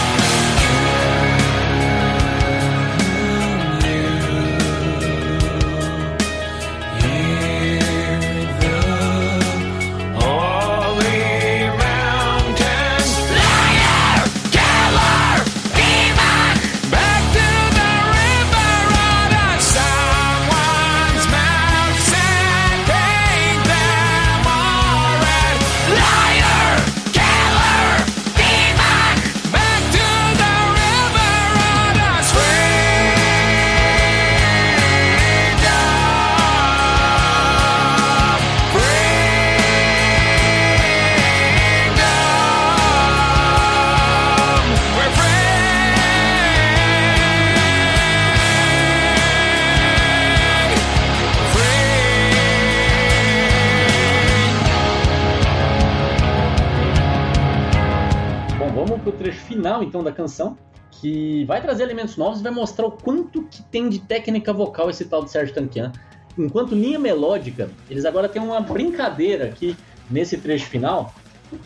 [59.61, 60.57] Final então da canção,
[60.89, 64.89] que vai trazer elementos novos e vai mostrar o quanto que tem de técnica vocal
[64.89, 65.91] esse tal de Sérgio Tanquian.
[66.37, 69.75] Enquanto linha melódica, eles agora têm uma brincadeira aqui
[70.09, 71.13] nesse trecho final,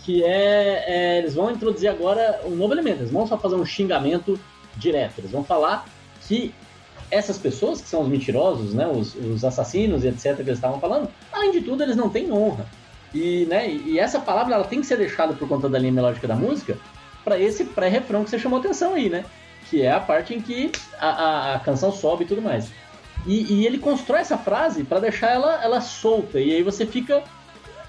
[0.04, 3.00] que é, é, eles vão introduzir agora um novo elemento.
[3.00, 4.40] Eles vão só fazer um xingamento
[4.76, 5.20] direto.
[5.20, 5.86] Eles vão falar
[6.28, 6.54] que
[7.10, 11.08] essas pessoas que são os mentirosos, né, os, os assassinos etc que eles estavam falando,
[11.32, 12.66] além de tudo eles não têm honra.
[13.14, 16.28] E, né, e essa palavra ela tem que ser deixada por conta da linha melódica
[16.28, 16.78] da música,
[17.26, 19.26] para esse pré-refrão que você chamou atenção aí, né?
[19.70, 22.72] que é a parte em que a, a, a canção sobe e tudo mais.
[23.26, 27.24] E, e ele constrói essa frase para deixar ela, ela solta, e aí você fica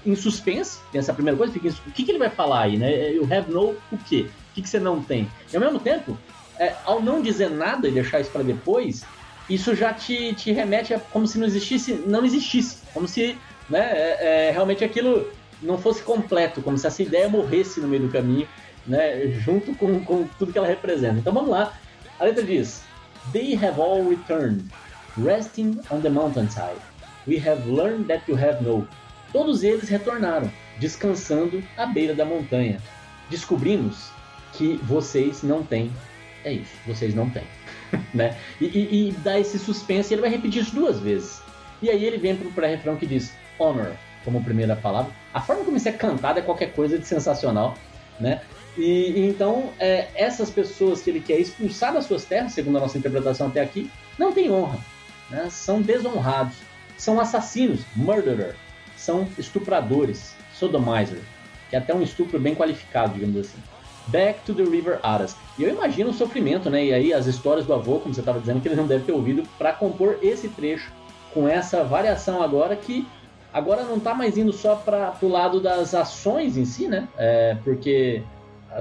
[0.05, 2.77] em suspense, tem essa primeira coisa, fica em, o que, que ele vai falar aí,
[2.77, 3.11] né?
[3.11, 4.27] You have no o quê?
[4.51, 5.29] O que, que você não tem?
[5.51, 6.17] E ao mesmo tempo,
[6.57, 9.03] é, ao não dizer nada e deixar isso para depois,
[9.49, 13.37] isso já te, te remete a como se não existisse, não existisse, como se
[13.69, 15.29] né, é, é, realmente aquilo
[15.61, 18.47] não fosse completo, como se essa ideia morresse no meio do caminho,
[18.87, 21.19] né, junto com, com tudo que ela representa.
[21.19, 21.73] Então vamos lá.
[22.19, 22.83] A letra diz:
[23.31, 24.65] They have all returned,
[25.17, 26.79] resting on the mountainside.
[27.27, 28.87] We have learned that you have no.
[29.33, 32.81] Todos eles retornaram, descansando à beira da montanha.
[33.29, 34.09] Descobrimos
[34.53, 35.91] que vocês não têm.
[36.45, 37.43] É isso, vocês não têm.
[38.13, 38.37] né?
[38.61, 41.41] E, e, e, dá esse suspense, ele vai repetir isso duas vezes.
[41.81, 43.91] E aí ele vem pro pré-refrão que diz honor
[44.23, 45.11] como primeira palavra.
[45.33, 47.77] A forma como isso é cantado é qualquer coisa de sensacional,
[48.19, 48.41] né?
[48.77, 52.97] E, então é, essas pessoas que ele quer expulsar das suas terras, segundo a nossa
[52.97, 54.79] interpretação até aqui, não têm honra,
[55.29, 55.47] né?
[55.49, 56.55] São desonrados,
[56.97, 58.55] são assassinos, murderer,
[58.95, 61.21] são estupradores, sodomizer,
[61.69, 63.57] que é até um estupro bem qualificado, digamos assim.
[64.07, 65.35] Back to the River Aras.
[65.57, 66.85] E eu imagino o sofrimento, né?
[66.85, 69.11] E aí as histórias do avô, como você estava dizendo, que ele não deve ter
[69.11, 70.91] ouvido para compor esse trecho
[71.33, 73.05] com essa variação agora que
[73.53, 77.07] agora não está mais indo só para o lado das ações em si, né?
[77.17, 78.23] É, porque,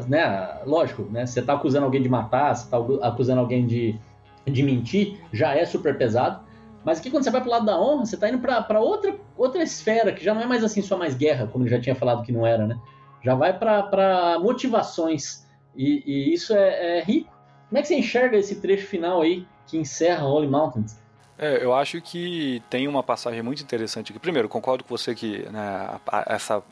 [0.08, 1.26] né, lógico, né?
[1.26, 3.98] Você está acusando alguém de matar, você está acusando alguém de,
[4.44, 6.44] de mentir, já é super pesado.
[6.84, 9.16] Mas aqui quando você vai para o lado da honra, você está indo para outra,
[9.36, 12.22] outra esfera, que já não é mais assim só mais guerra, como já tinha falado
[12.22, 12.78] que não era, né?
[13.26, 15.44] já vai para motivações.
[15.74, 17.28] E, e isso é, é, rico.
[17.68, 20.96] Como é que você enxerga esse trecho final aí que encerra Holy Mountains?
[21.36, 24.20] É, eu acho que tem uma passagem muito interessante aqui.
[24.20, 26.62] Primeiro, concordo com você que né, essa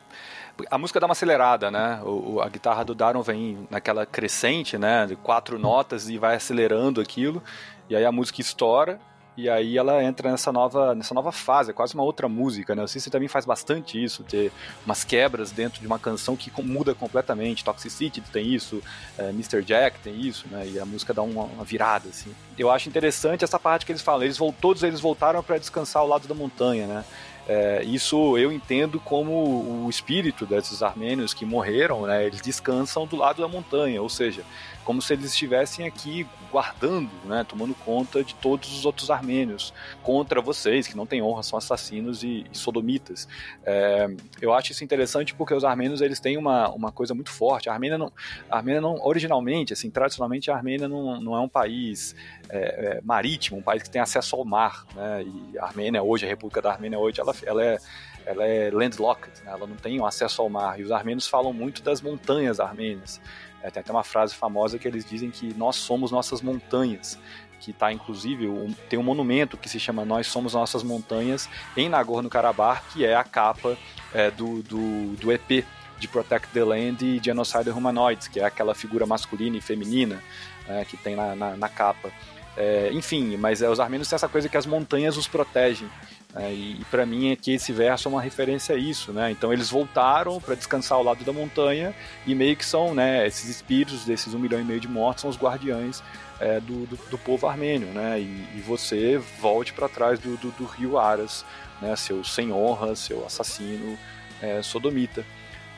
[0.70, 2.00] a música dá uma acelerada, né?
[2.04, 5.06] O, a guitarra do Daron vem naquela crescente, né?
[5.06, 7.42] De quatro notas e vai acelerando aquilo.
[7.88, 9.00] E aí a música estoura
[9.36, 12.84] e aí ela entra nessa nova, nessa nova fase, é quase uma outra música, né?
[12.84, 14.52] O System também faz bastante isso, ter
[14.86, 17.64] umas quebras dentro de uma canção que muda completamente.
[17.64, 18.80] Toxicity tem isso,
[19.18, 19.62] é, Mr.
[19.64, 20.68] Jack tem isso, né?
[20.68, 22.32] E a música dá uma, uma, virada, assim.
[22.56, 26.08] Eu acho interessante essa parte que eles falam, eles todos eles voltaram para descansar ao
[26.08, 27.04] lado da montanha, né?
[27.46, 33.16] É, isso eu entendo como o espírito desses armênios que morreram, né, eles descansam do
[33.16, 34.42] lado da montanha, ou seja,
[34.84, 39.72] como se eles estivessem aqui guardando, né, tomando conta de todos os outros armênios
[40.02, 43.26] contra vocês, que não têm honra, são assassinos e, e sodomitas.
[43.64, 44.08] É,
[44.40, 47.68] eu acho isso interessante porque os armênios eles têm uma, uma coisa muito forte.
[47.68, 48.12] A Armênia não,
[48.48, 52.14] a Armênia não originalmente, assim, tradicionalmente a Armênia não, não é um país
[52.48, 56.24] é, é, marítimo, um país que tem acesso ao mar, né, e a Armênia hoje,
[56.24, 57.78] a República da Armênia hoje, ela, ela é
[58.26, 59.52] ela é landlocked, né?
[59.52, 60.80] ela não tem acesso ao mar.
[60.80, 63.20] E os armênios falam muito das montanhas armênias.
[63.64, 67.18] É, tem até uma frase famosa que eles dizem que nós somos nossas montanhas,
[67.58, 71.88] que está inclusive um, tem um monumento que se chama Nós Somos Nossas Montanhas em
[71.88, 73.78] Nagorno-Karabakh, que é a capa
[74.12, 75.64] é, do, do, do EP
[75.98, 80.22] de Protect the Land e Genocide Humanoids, que é aquela figura masculina e feminina
[80.68, 82.12] é, que tem na, na, na capa.
[82.58, 85.88] É, enfim, mas é, os armênios têm essa coisa que as montanhas os protegem.
[86.36, 89.30] É, e, e para mim aqui esse verso é uma referência a isso, né?
[89.30, 91.94] Então eles voltaram para descansar ao lado da montanha
[92.26, 93.26] e meio que são, né?
[93.26, 96.02] Esses espíritos desses um milhão e meio de mortos são os guardiães
[96.40, 98.18] é, do, do, do, povo armênio, né?
[98.20, 101.44] E, e você volte para trás do, do, do, rio Aras,
[101.80, 101.94] né?
[101.94, 103.96] Seu sem honra, seu assassino
[104.42, 105.24] é, sodomita.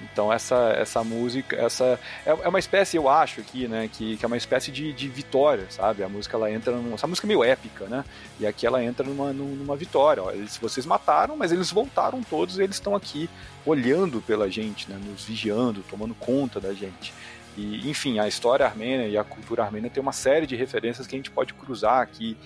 [0.03, 4.24] Então essa, essa música, essa é, é, uma espécie, eu acho aqui, né, que, que
[4.24, 6.03] é uma espécie de, de vitória, sabe?
[6.03, 8.05] A música ela entra numa, essa música é meio épica, né?
[8.38, 10.22] E aqui ela entra numa, numa vitória.
[10.22, 13.28] Ó, eles, vocês mataram, mas eles voltaram todos, e eles estão aqui
[13.64, 17.12] olhando pela gente, né, nos vigiando, tomando conta da gente.
[17.57, 21.14] E, enfim, a história armênia e a cultura armênia tem uma série de referências que
[21.14, 22.36] a gente pode cruzar aqui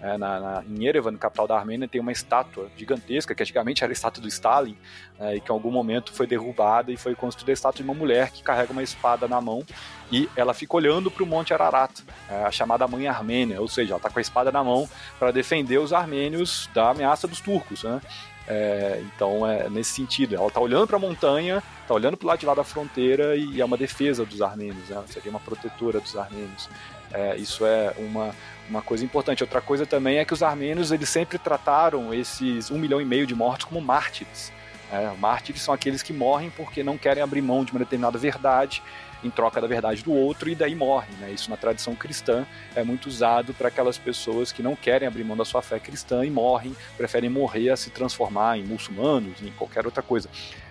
[0.00, 3.90] é, na, na, em Yerevan, capital da Armênia, tem uma estátua gigantesca, que antigamente era
[3.90, 4.76] a estátua do Stalin,
[5.18, 7.94] é, e que em algum momento foi derrubada e foi construída a estátua de uma
[7.94, 9.64] mulher que carrega uma espada na mão
[10.10, 13.92] e ela fica olhando para o Monte Ararat, é, a chamada Mãe Armênia, ou seja,
[13.92, 14.88] ela está com a espada na mão
[15.18, 17.82] para defender os armênios da ameaça dos turcos.
[17.82, 18.00] Né?
[18.46, 22.28] É, então é nesse sentido, ela está olhando para a montanha, está olhando para o
[22.28, 25.02] lado de lá da fronteira e é uma defesa dos armênios, né?
[25.08, 26.68] seria uma protetora dos armênios.
[27.12, 28.34] É, isso é uma,
[28.68, 29.42] uma coisa importante.
[29.42, 33.26] Outra coisa também é que os armênios eles sempre trataram esses um milhão e meio
[33.26, 34.52] de mortos como mártires.
[34.90, 38.82] É, mártires são aqueles que morrem porque não querem abrir mão de uma determinada verdade
[39.22, 41.10] em troca da verdade do outro e daí morrem.
[41.20, 41.32] Né?
[41.32, 45.36] Isso na tradição cristã é muito usado para aquelas pessoas que não querem abrir mão
[45.36, 49.84] da sua fé cristã e morrem, preferem morrer a se transformar em muçulmanos, em qualquer
[49.84, 50.28] outra coisa.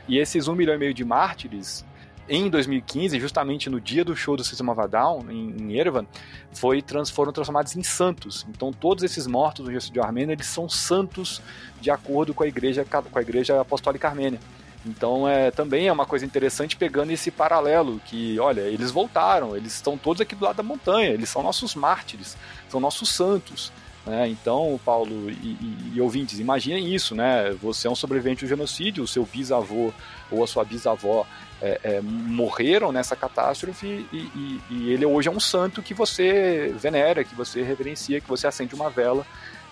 [0.08, 1.86] E esses um milhão e meio de mártires
[2.30, 6.06] em 2015, justamente no dia do show do System of a Down, em, em Yerevan,
[6.52, 6.84] foi,
[7.14, 8.46] foram transformados em santos.
[8.50, 11.42] Então todos esses mortos do genocídio armênio, eles são santos
[11.80, 14.40] de acordo com a igreja, com a igreja apostólica armênia.
[14.88, 19.74] Então é, também é uma coisa interessante pegando esse paralelo, que, olha, eles voltaram, eles
[19.74, 22.38] estão todos aqui do lado da montanha, eles são nossos mártires,
[22.70, 23.72] são nossos santos.
[24.06, 24.30] Né?
[24.30, 27.52] Então, Paulo e, e, e, ouvintes, imaginem isso, né?
[27.62, 29.92] Você é um sobrevivente do genocídio, o seu bisavô
[30.32, 31.26] ou a sua bisavó
[31.62, 37.24] é, é, morreram nessa catástrofe e, e, ele hoje é um santo que você venera,
[37.26, 39.26] que você reverencia, que você acende uma vela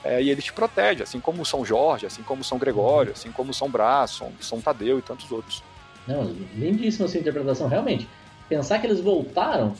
[0.05, 3.51] é, e ele te protege, assim como São Jorge, assim como São Gregório, assim como
[3.51, 5.63] São Brás, São, São Tadeu e tantos outros.
[6.07, 6.23] Não,
[6.55, 8.07] lindíssima sua interpretação, realmente.
[8.47, 9.73] Pensar que eles voltaram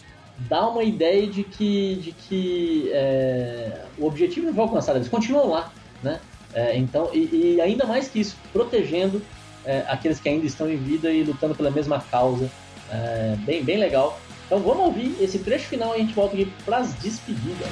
[0.50, 5.50] dá uma ideia de que, de que é, o objetivo não foi alcançado, eles continuam
[5.50, 5.72] lá,
[6.04, 6.20] né?
[6.54, 9.22] É, então, e, e, ainda mais que isso, protegendo
[9.64, 12.50] é, aqueles que ainda estão em vida e lutando pela mesma causa.
[12.90, 14.20] É, bem, bem legal.
[14.46, 17.68] Então vamos ouvir esse trecho final e a gente volta aqui para as despedidas.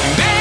[0.00, 0.31] Tem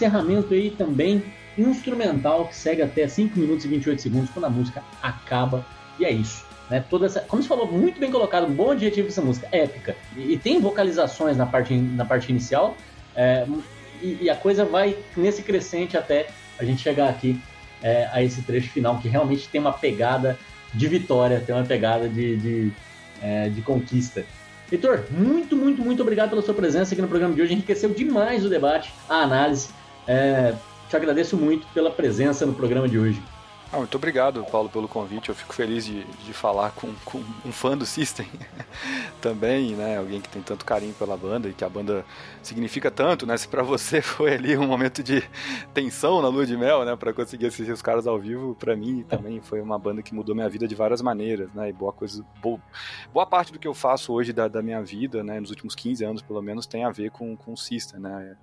[0.00, 1.22] encerramento aí também
[1.58, 5.66] instrumental que segue até 5 minutos e 28 segundos quando a música acaba.
[5.98, 6.44] E é isso.
[6.70, 6.82] Né?
[6.88, 9.96] Toda essa, como você falou, muito bem colocado, um bom adjetivo essa música, épica.
[10.16, 12.76] E, e tem vocalizações na parte, na parte inicial,
[13.14, 13.46] é,
[14.00, 16.28] e, e, a coisa vai nesse crescente até
[16.58, 17.38] a gente chegar aqui
[17.82, 20.38] é, a esse trecho final, que realmente tem uma pegada
[20.72, 22.72] de vitória, tem uma pegada de, de,
[23.20, 24.24] é, de conquista.
[24.72, 27.52] Heitor, muito, muito, muito obrigado pela sua presença aqui no programa de hoje.
[27.52, 29.68] Enriqueceu demais o debate, a análise.
[30.12, 30.56] É,
[30.88, 33.22] te agradeço muito pela presença no programa de hoje.
[33.72, 35.28] Ah, muito obrigado, Paulo, pelo convite.
[35.28, 38.26] Eu fico feliz de, de falar com, com um fã do System
[39.22, 39.98] também, né?
[39.98, 42.04] Alguém que tem tanto carinho pela banda e que a banda
[42.42, 43.36] significa tanto, né?
[43.36, 45.22] Se para você foi ali um momento de
[45.72, 46.96] tensão na lua de mel, né?
[46.96, 50.34] Para conseguir assistir os caras ao vivo, para mim também foi uma banda que mudou
[50.34, 51.68] minha vida de várias maneiras, né?
[51.68, 52.58] E boa coisa, boa,
[53.14, 55.38] boa parte do que eu faço hoje da, da minha vida, né?
[55.38, 58.36] Nos últimos 15 anos, pelo menos, tem a ver com, com o System, né?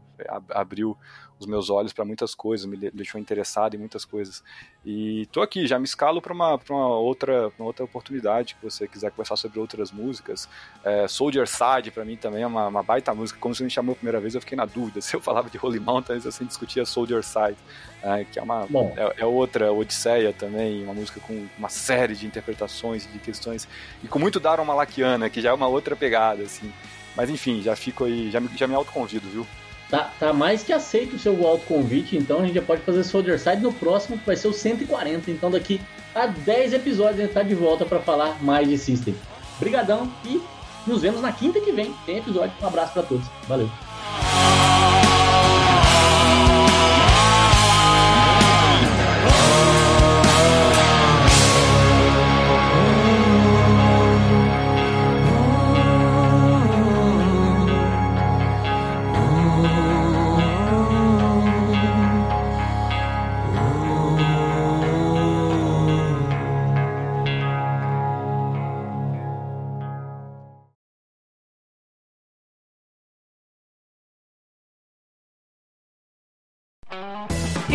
[0.49, 0.97] Abriu
[1.39, 4.43] os meus olhos para muitas coisas, me deixou interessado em muitas coisas.
[4.86, 8.88] E tô aqui, já me escalo para uma, uma, outra, uma outra oportunidade, que você
[8.88, 10.49] quiser conversar sobre outras músicas.
[10.84, 13.39] É, Soldier Side, para mim, também é uma, uma, baita música.
[13.39, 14.99] Como você me chamou a primeira vez, eu fiquei na dúvida.
[15.01, 17.57] Se eu falava de Holy Mountains, eu sempre discutia Soldier Side,
[18.01, 18.65] é, que é uma
[18.95, 23.68] é, é, outra Odisseia também, uma música com uma série de interpretações, de questões,
[24.03, 26.72] e com muito Daron Malakiana, que já é uma outra pegada, assim.
[27.15, 29.45] Mas enfim, já fico aí, já, já me autoconvido, viu?
[29.89, 33.39] Tá, tá mais que aceito o seu autoconvite, então a gente já pode fazer Soldier
[33.39, 35.31] Side no próximo, que vai ser o 140.
[35.31, 35.79] Então daqui
[36.13, 39.15] a 10 episódios a gente tá de volta para falar mais de System.
[39.55, 40.41] Obrigadão e
[40.85, 41.93] nos vemos na quinta que vem.
[42.05, 42.51] Tem episódio.
[42.61, 43.25] Um abraço para todos.
[43.47, 43.69] Valeu.